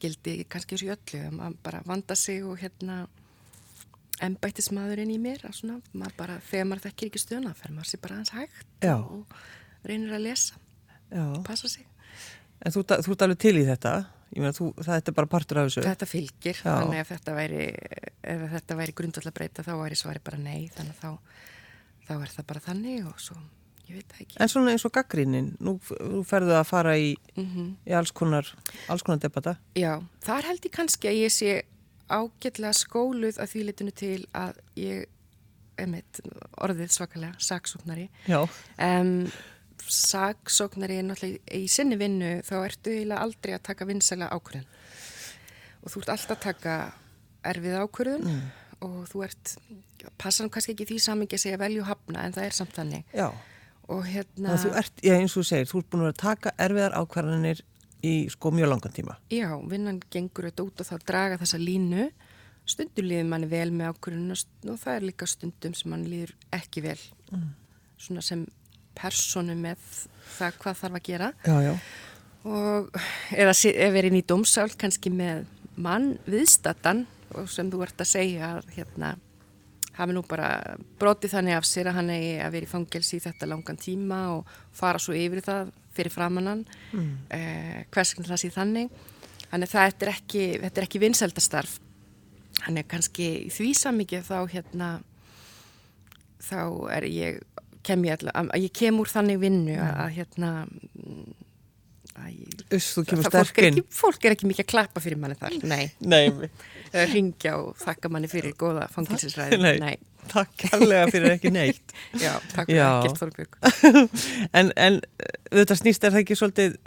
gildi 0.01 0.41
kannski 0.51 0.75
þessu 0.75 0.91
öllu, 0.97 1.23
að 1.47 1.57
bara 1.63 1.83
vanda 1.87 2.19
sig 2.19 2.43
og 2.43 2.59
hérna, 2.59 3.05
ennbættismadurinn 4.25 5.13
í 5.13 5.17
mér 5.21 5.43
svona, 5.51 5.79
maður 5.93 6.15
bara, 6.17 6.37
þegar 6.49 6.69
maður 6.69 6.85
þekkir 6.87 7.11
ekki 7.11 7.21
stöðuna 7.21 7.53
fer 7.57 7.73
maður 7.75 7.91
sér 7.91 8.03
bara 8.03 8.19
hans 8.19 8.33
hægt 8.35 8.85
Já. 8.85 8.95
og 8.97 9.25
reynir 9.87 10.15
að 10.17 10.25
lesa 10.27 10.61
og 11.11 11.43
passa 11.47 11.69
sig 11.71 11.85
En 12.65 12.73
þú, 12.73 12.81
þú 12.81 13.13
ert 13.13 13.21
alveg 13.21 13.37
til 13.37 13.57
í 13.59 13.65
þetta 13.67 13.91
meina, 14.33 14.49
þú, 14.57 14.71
það 14.81 14.95
er 14.97 15.13
bara 15.19 15.29
partur 15.29 15.59
af 15.61 15.67
þessu 15.67 15.83
Þetta 15.85 16.07
fylgir, 16.09 16.57
Já. 16.57 16.71
þannig 16.71 17.03
ef 17.03 17.11
þetta 17.13 17.35
væri 17.37 17.67
þetta 18.55 18.79
væri 18.79 18.95
grundvall 18.97 19.29
að 19.29 19.37
breyta 19.37 19.67
þá 19.67 19.75
væri 19.83 19.99
svari 19.99 20.23
bara 20.25 20.41
nei, 20.41 20.65
þannig 20.73 20.97
þá 20.97 21.11
þá 22.07 22.13
er 22.17 22.33
það 22.33 22.49
bara 22.49 22.63
þannig 22.65 23.05
og 23.07 23.21
svo 23.21 23.37
ég 23.87 23.99
veit 23.99 24.11
það 24.11 24.21
ekki. 24.25 24.37
En 24.43 24.51
svona 24.51 24.73
eins 24.73 24.85
og 24.87 24.93
gaggrínin 24.95 25.49
nú, 25.63 25.77
nú 26.11 26.23
ferðu 26.27 26.55
að 26.57 26.67
fara 26.67 26.97
í, 26.99 27.13
mm 27.35 27.45
-hmm. 27.45 27.69
í 27.87 27.95
alls 27.95 28.11
konar, 28.11 28.49
alls 28.89 29.03
konar 29.03 29.19
debata 29.19 29.57
Já, 29.75 30.01
þar 30.21 30.49
held 30.49 30.65
ég 30.65 30.71
kannski 30.71 31.07
að 31.07 31.19
ég 31.23 31.31
sé 31.31 31.63
ágætlega 32.07 32.73
skóluð 32.77 33.39
að 33.41 33.53
því 33.53 33.63
litinu 33.67 33.93
til 33.95 34.17
að 34.37 34.59
ég 34.79 35.07
emitt, 35.81 36.21
orðið 36.63 36.93
svakalega 36.95 37.37
saksóknari 37.43 38.07
um, 38.33 39.27
saksóknari 39.87 40.99
er 41.01 41.05
náttúrulega 41.07 41.59
í 41.59 41.67
sinni 41.71 41.97
vinnu 41.99 42.37
þá 42.47 42.55
ertu 42.63 42.93
eiginlega 42.95 43.25
aldrei 43.25 43.53
að 43.57 43.65
taka 43.69 43.87
vinsæla 43.89 44.31
ákvörðun 44.33 44.65
og 45.83 45.93
þú 45.93 46.01
ert 46.01 46.13
alltaf 46.15 46.37
að 46.37 46.45
taka 46.47 46.77
erfið 47.47 47.77
ákvörðun 47.83 48.25
mm. 48.25 48.41
og 48.87 48.97
þú 49.11 49.23
ert 49.27 49.53
passar 50.19 50.49
kannski 50.53 50.75
ekki 50.75 50.89
því 50.91 50.99
samingi 51.03 51.37
að 51.37 51.45
segja 51.45 51.61
velju 51.61 51.85
hafna 51.87 52.25
en 52.25 52.35
það 52.35 52.49
er 52.49 52.57
samt 52.57 52.75
þannig 52.77 53.15
Já. 53.15 53.29
og 53.93 54.03
hérna 54.09 54.53
og 54.55 54.63
þú 54.65 54.73
ert, 54.81 55.01
já 55.05 55.15
eins 55.15 55.35
og 55.35 55.43
þú 55.43 55.49
segir, 55.51 55.71
þú 55.71 55.81
ert 55.81 55.91
búin 55.93 56.09
að 56.09 56.21
taka 56.23 56.55
erfiðar 56.67 56.97
ákvarðanir 56.97 57.63
í 58.05 58.27
sko 58.29 58.51
mjög 58.53 58.71
langan 58.71 58.93
tíma. 58.93 59.17
Já, 59.33 59.49
vinnan 59.69 60.01
gengur 60.13 60.49
auðvitað 60.49 60.67
út 60.67 60.83
og 60.83 60.89
þá 60.89 61.07
draga 61.07 61.39
þessa 61.41 61.61
línu 61.61 62.09
stundum 62.67 63.07
líður 63.07 63.29
manni 63.31 63.49
vel 63.49 63.69
með 63.71 63.93
ákvörðun 63.93 64.35
og 64.35 64.79
það 64.81 64.93
er 64.93 65.05
líka 65.07 65.27
stundum 65.29 65.75
sem 65.77 65.91
manni 65.91 66.11
líður 66.11 66.33
ekki 66.55 66.83
vel 66.83 66.99
mm. 67.31 67.45
svona 68.01 68.23
sem 68.25 68.43
personu 68.97 69.55
með 69.57 69.83
það 70.37 70.57
hvað 70.63 70.81
þarf 70.81 70.99
að 70.99 71.05
gera 71.05 71.29
já, 71.45 71.55
já. 71.63 71.73
og 72.49 72.89
eða 73.35 73.53
ef 73.53 73.99
er 74.01 74.09
inn 74.09 74.19
í 74.19 74.25
domsál 74.27 74.67
kannski 74.79 75.13
með 75.13 75.45
mann 75.77 76.15
viðstatan 76.27 77.05
og 77.37 77.47
sem 77.51 77.71
þú 77.71 77.85
ert 77.85 78.03
að 78.03 78.11
segja 78.11 78.51
hérna 78.75 79.15
hafi 79.97 80.13
nú 80.13 80.23
bara 80.27 80.77
brotið 80.99 81.37
þannig 81.37 81.57
af 81.57 81.65
sér 81.65 81.91
að 81.91 81.99
hann 82.01 82.13
eigi 82.13 82.33
að 82.43 82.53
vera 82.53 82.67
í 82.67 82.71
fangelsi 82.73 83.17
í 83.17 83.23
þetta 83.23 83.49
langan 83.49 83.79
tíma 83.81 84.19
og 84.35 84.51
fara 84.75 85.01
svo 85.01 85.15
yfir 85.17 85.41
það 85.45 85.71
fyrir 85.97 86.13
framannan 86.13 86.63
mm. 86.93 87.11
eh, 87.33 87.81
hvers 87.93 88.13
vegna 88.15 88.31
það 88.31 88.43
sé 88.43 88.53
þannig? 88.55 89.03
Þannig 89.47 89.71
það 89.71 89.89
er 89.89 90.09
ekki, 90.11 90.45
þetta 90.63 90.81
er 90.81 90.87
ekki 90.87 91.03
vinsældastarf 91.03 91.77
hann 92.65 92.79
er 92.79 92.87
kannski 92.89 93.27
því 93.53 93.69
samikið 93.77 94.25
þá 94.27 94.37
hérna 94.51 94.91
þá 96.43 96.61
er 96.97 97.07
ég 97.09 97.41
kem 97.87 98.05
ég 98.07 98.23
að 98.33 98.53
ég 98.59 98.73
kem 98.75 98.97
úr 98.99 99.11
þannig 99.11 99.41
vinnu 99.41 99.75
að, 99.79 99.91
að 100.03 100.15
hérna 100.17 100.53
Uss, 102.73 102.95
þú 102.95 103.03
kemur 103.11 103.27
sterkinn 103.29 103.83
Fólk 103.93 104.25
er 104.25 104.33
ekki 104.33 104.47
mikið 104.49 104.65
að 104.65 104.69
klappa 104.71 105.01
fyrir 105.03 105.19
manni 105.21 105.37
þar 105.37 105.53
Nei, 105.69 105.91
Nei. 106.01 106.49
Ringja 107.11 107.53
og 107.59 107.77
þakka 107.77 108.09
manni 108.09 108.29
fyrir 108.31 108.55
góða 108.57 108.87
fangilsisræði 108.89 109.59
Nei. 109.61 109.75
Nei, 109.83 109.93
takk 110.35 110.65
allega 110.77 111.11
fyrir 111.13 111.35
ekki 111.35 111.51
neitt. 111.53 111.95
Já, 112.25 112.33
takk 112.53 112.69
fyrir 112.69 112.83
ekkert 112.85 113.21
Þorbjörg. 113.23 113.59
En, 114.57 114.71
en 114.75 115.01
þetta 115.51 115.77
snýst 115.79 116.07
er 116.07 116.15
það 116.15 116.23
ekki 116.23 116.39
svolítið 116.39 116.79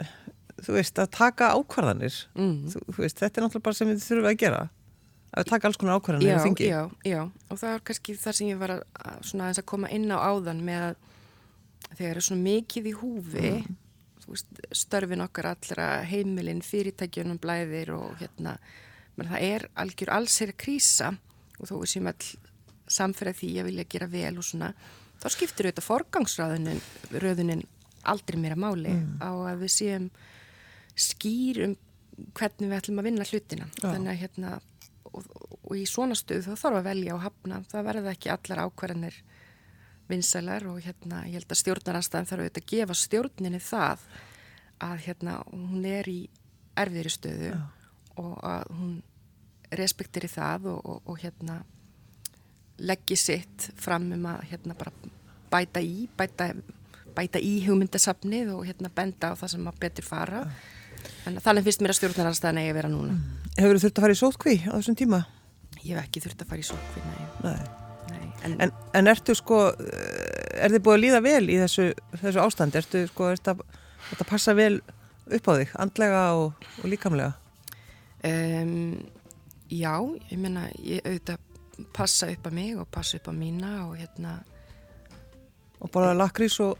þú 0.61 0.75
veist, 0.77 0.99
að 1.01 1.09
taka 1.17 1.53
ákvarðanir? 1.57 2.17
Mm. 2.37 2.57
þú, 2.71 2.83
þú 2.89 3.03
veist, 3.05 3.17
þetta 3.17 3.39
er 3.39 3.45
náttúrulega 3.45 3.67
bara 3.67 3.79
sem 3.79 3.89
við 3.89 4.03
þurfum 4.05 4.31
að 4.31 4.39
gera. 4.43 4.61
Að 5.31 5.47
taka 5.47 5.69
alls 5.69 5.79
konar 5.79 6.01
ákvarðanir 6.01 6.27
já, 6.27 6.67
já, 6.67 6.81
já, 7.07 7.21
og 7.47 7.59
það 7.61 7.77
er 7.77 7.83
kannski 7.87 8.17
það 8.19 8.37
sem 8.37 8.51
ég 8.51 8.59
var 8.59 8.75
að, 8.75 8.81
að 9.47 9.61
koma 9.71 9.89
inn 9.95 10.11
á 10.11 10.19
áðan 10.19 10.59
með 10.67 10.89
að 10.89 10.99
þegar 11.97 12.19
er 12.19 12.25
svona 12.25 12.45
mikið 12.45 12.89
í 12.91 12.93
húfi 12.99 13.49
mm. 13.49 13.77
veist, 14.27 14.61
störfin 14.75 15.23
okkar 15.25 15.51
allra 15.53 15.89
heimilin, 16.07 16.63
fyrirtækjunum 16.65 17.39
blæðir 17.41 17.93
og 17.95 18.15
hérna, 18.21 18.57
menn 19.17 19.31
það 19.31 19.47
er 19.47 19.67
algjör 19.83 20.13
alls 20.17 20.37
er 20.43 20.53
að 20.53 20.61
krísa 20.65 21.11
og 21.59 21.69
þó 21.69 21.75
við 21.77 21.91
séum 21.93 22.11
all 22.11 22.29
samferða 22.91 23.37
því 23.39 23.51
að 23.59 23.69
vilja 23.69 23.87
gera 23.95 24.09
vel 24.11 24.33
og 24.37 24.47
svona, 24.47 24.71
þá 25.21 25.27
skiptir 25.35 25.69
auðvitað 25.69 25.87
forgangsröðunin 25.87 27.63
aldrei 28.11 28.39
meira 28.41 28.57
máli 28.57 28.93
mm. 28.95 29.21
á 29.21 29.31
að 29.51 29.63
við 29.63 29.73
séum 29.75 30.09
skýr 30.97 31.63
um 31.67 31.77
hvernig 32.37 32.69
við 32.69 32.77
ætlum 32.77 33.01
að 33.01 33.07
vinna 33.09 33.27
hlutina 33.27 33.67
Já. 33.69 33.85
þannig 33.85 34.11
að 34.11 34.21
hérna 34.21 34.53
og, 35.11 35.27
og 35.61 35.75
í 35.77 35.85
svona 35.89 36.17
stuð 36.17 36.47
þá 36.47 36.51
þarf 36.53 36.79
að 36.81 36.89
velja 36.89 37.15
og 37.15 37.23
hafna 37.25 37.61
það 37.71 37.87
verða 37.89 38.15
ekki 38.15 38.33
allar 38.33 38.63
ákvarðanir 38.65 39.19
vinsælar 40.11 40.67
og 40.69 40.81
hérna 40.83 41.23
ég 41.29 41.39
held 41.39 41.53
að 41.53 41.61
stjórnarnarstaðan 41.61 42.29
þarf 42.29 42.45
auðvitað 42.45 42.63
að 42.63 42.71
gefa 42.73 42.97
stjórninni 42.99 43.61
það 43.63 44.05
að 44.81 45.05
hérna 45.05 45.37
hún 45.51 45.85
er 45.87 46.09
í 46.11 46.19
erfiðri 46.81 47.13
stöðu 47.13 47.51
Já. 47.53 47.61
og 48.21 48.33
að 48.47 48.73
hún 48.79 48.97
respektir 49.81 50.27
í 50.27 50.31
það 50.31 50.71
og, 50.73 50.81
og, 50.83 51.01
og 51.13 51.21
hérna 51.21 51.61
leggji 52.81 53.17
sitt 53.19 53.69
fram 53.79 54.09
um 54.15 54.29
að 54.31 54.45
hérna 54.51 54.77
bara 54.77 54.93
bæta 55.51 55.83
í 55.83 56.07
bæta, 56.17 56.51
bæta 57.15 57.41
í 57.41 57.57
hugmyndasafnið 57.67 58.53
og 58.55 58.63
hérna 58.69 58.91
benda 58.95 59.33
á 59.35 59.39
það 59.39 59.53
sem 59.55 59.67
að 59.71 59.81
betur 59.83 60.07
fara 60.07 60.45
þannig, 61.25 61.43
þannig 61.43 61.67
finnst 61.67 61.83
mér 61.83 61.93
að 61.93 61.99
stjórnarnarstaðan 61.99 62.61
eigi 62.63 62.73
að 62.73 62.79
vera 62.81 62.93
núna 62.93 63.17
mm. 63.17 63.37
Hefur 63.57 63.77
þú 63.77 63.83
þurft 63.83 63.99
að 63.99 64.05
fara 64.05 64.15
í 64.15 64.21
sótkví 64.21 64.55
á 64.63 64.73
þessum 64.77 64.97
tíma? 64.97 65.21
Ég 65.81 65.93
hef 65.97 66.05
ekki 66.05 66.23
þurft 66.23 66.43
að 66.45 66.51
fara 66.53 66.63
í 66.63 66.67
sótkví, 66.71 67.05
nei 67.11 67.51
Nei 67.51 67.79
En, 68.43 68.55
en, 68.61 68.71
en 68.97 69.09
ertu 69.11 69.35
sko, 69.37 69.59
er 70.57 70.73
þið 70.73 70.83
búið 70.85 70.95
að 70.95 71.03
líða 71.03 71.21
vel 71.25 71.43
í 71.53 71.59
þessu, 71.61 71.91
þessu 72.23 72.41
ástand? 72.41 72.77
Ertu 72.79 73.03
sko, 73.09 73.29
er 73.29 73.41
þetta 73.41 74.27
passa 74.29 74.55
vel 74.57 74.79
upp 75.29 75.49
á 75.49 75.53
þig, 75.59 75.75
andlega 75.83 76.23
og, 76.39 76.65
og 76.81 76.89
líkamlega? 76.89 77.35
Um, 78.25 78.97
já, 79.69 79.93
ég 80.31 80.41
menna, 80.41 80.67
ég 80.81 81.05
auðvitað 81.05 81.50
passa 81.95 82.29
upp 82.31 82.47
á 82.47 82.51
mig 82.53 82.75
og 82.77 82.89
passa 82.91 83.17
upp 83.17 83.31
á 83.31 83.33
mína 83.35 83.73
og 83.87 83.97
hérna... 83.99 84.39
Og 85.81 85.89
bara 85.89 86.13
lakrís 86.13 86.59
og 86.61 86.77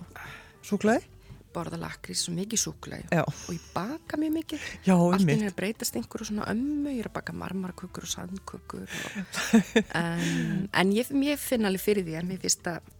súklaði? 0.61 1.07
borða 1.51 1.79
lakrís 1.81 2.23
og 2.29 2.35
mikið 2.37 2.61
súklaði 2.61 3.21
og 3.21 3.49
ég 3.53 3.63
baka 3.73 4.19
mjög 4.19 4.33
mikið 4.37 4.67
allt 4.95 5.23
inn 5.25 5.43
er 5.43 5.51
að 5.51 5.57
breytast 5.59 5.97
einhverju 5.99 6.29
svona 6.29 6.47
ömmu 6.51 6.93
ég 6.95 7.03
er 7.03 7.09
að 7.11 7.17
baka 7.17 7.35
marmarkukur 7.35 8.07
og 8.07 8.11
sandkukur 8.11 8.85
og, 8.85 9.37
um, 10.01 10.67
en 10.71 10.93
ég, 10.95 11.11
ég 11.27 11.41
finn 11.41 11.67
alveg 11.67 11.83
fyrir 11.83 12.07
því 12.07 12.19
en 12.19 12.29
mér 12.31 12.43
finnst 12.43 12.69
að 12.71 12.91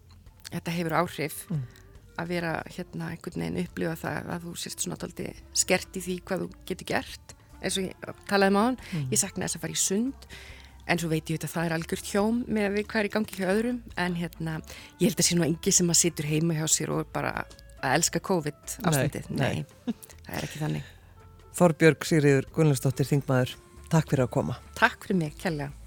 þetta 0.50 0.76
hefur 0.78 0.98
áhrif 1.02 1.38
mm. 1.50 1.62
að 2.24 2.34
vera 2.34 2.56
hérna 2.68 3.12
einhvern 3.14 3.46
veginn 3.46 3.62
upplifa 3.64 3.98
það 4.04 4.34
að 4.36 4.48
þú 4.48 4.56
sést 4.66 4.86
svona 4.86 5.00
tólti 5.02 5.30
skert 5.64 6.00
í 6.00 6.06
því 6.08 6.18
hvað 6.28 6.46
þú 6.46 6.50
getur 6.72 6.92
gert 6.96 7.38
eins 7.62 7.78
og 7.78 7.88
ég 7.88 8.10
talaði 8.30 8.56
um 8.56 8.60
á 8.60 8.64
hann 8.66 8.82
mm. 8.82 9.12
ég 9.14 9.22
sakna 9.22 9.48
þess 9.48 9.60
að 9.60 9.68
fara 9.68 9.78
í 9.78 9.86
sund 9.86 10.32
en 10.88 11.02
svo 11.02 11.10
veit 11.12 11.30
ég 11.30 11.42
að 11.42 11.54
það 11.54 11.68
er 11.68 11.76
algjört 11.78 12.12
hjóm 12.12 12.40
með 12.48 12.78
við 12.78 12.88
hvað 12.92 13.02
er 13.02 13.10
í 13.10 13.14
gangi 13.16 13.40
hjá 13.40 13.50
öðrum 13.52 13.82
en 14.02 14.16
hérna 14.20 14.56
ég 15.02 15.10
held 15.10 15.20
að 15.22 15.28
sé 15.28 15.38
nú 15.38 15.46
engi 15.48 15.76
sem 15.76 15.92
að 15.92 16.00
situr 16.02 16.30
heima 16.30 16.58
hjá 16.58 16.66
sér 16.72 16.94
og 16.96 17.12
bara 17.14 17.34
að 17.82 17.98
elska 17.98 18.22
COVID 18.24 18.78
ástandið. 18.86 19.30
Nei, 19.34 19.62
nei. 19.62 19.94
það 20.26 20.34
er 20.38 20.48
ekki 20.48 20.64
þannig. 20.64 20.90
Þorbjörg 21.58 22.08
Sigriður 22.08 22.50
Gunnlaustóttir 22.56 23.10
Þingmaður, 23.10 23.56
takk 23.92 24.12
fyrir 24.14 24.28
að 24.28 24.34
koma. 24.38 24.58
Takk 24.78 25.06
fyrir 25.06 25.20
mig, 25.26 25.38
kjærlega. 25.42 25.81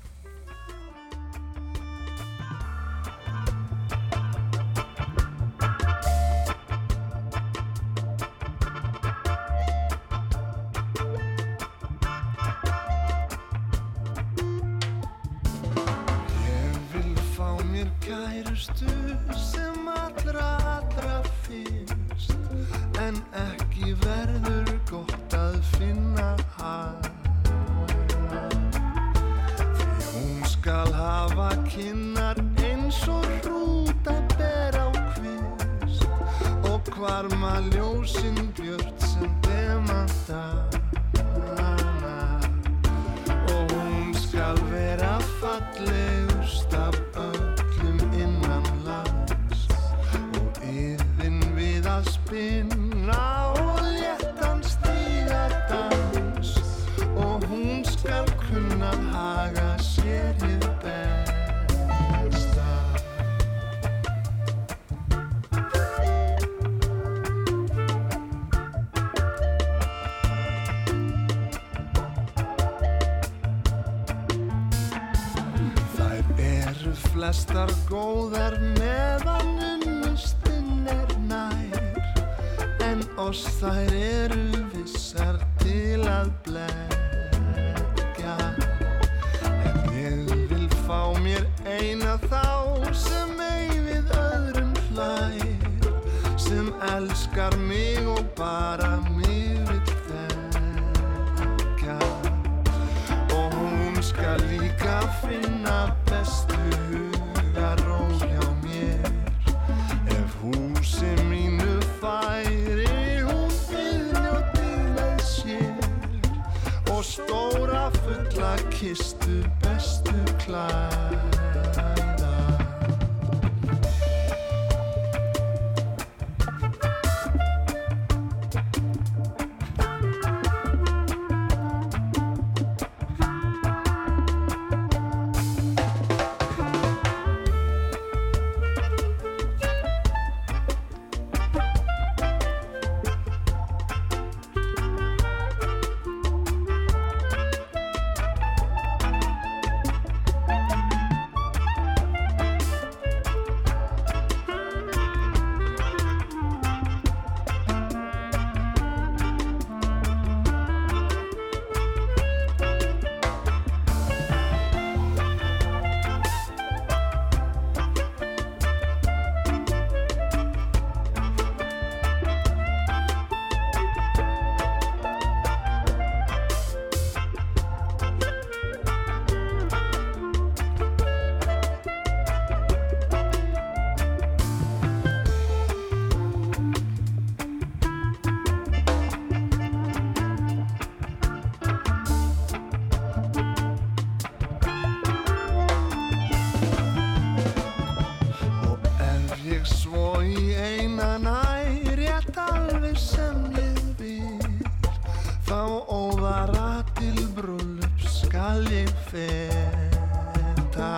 Þá 205.55 205.87
óðara 205.87 206.83
til 206.99 207.29
brúlup 207.31 208.01
skal 208.11 208.65
ég 208.75 208.89
feta. 209.07 210.89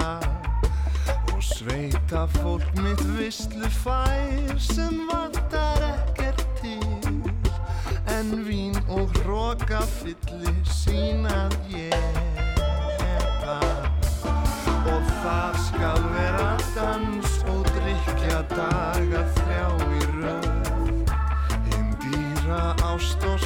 Og 1.35 1.43
sveita 1.45 2.23
fólk 2.39 2.65
mitt 2.81 3.03
visslu 3.19 3.69
fær 3.83 4.57
sem 4.57 5.03
vantar 5.11 5.85
ekkert 5.91 6.41
til. 6.63 7.21
En 8.17 8.33
vín 8.47 8.81
og 8.89 9.13
hróka 9.19 9.83
fyllir 9.99 10.57
sínað 10.73 11.53
ég 11.75 12.41
eta 13.13 13.59
Og 14.89 15.13
það 15.21 15.61
skal 15.67 16.01
vera 16.15 16.49
dans 16.79 17.37
og 17.53 17.69
drikja 17.77 18.41
daga 18.57 19.27
þrjá 19.37 19.69
í 19.85 20.03
röð. 20.17 20.49
Hinn 21.69 21.93
dýra 22.07 22.73
ást 22.95 23.29
og 23.29 23.46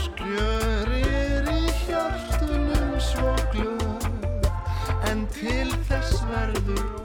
verður. 6.31 7.00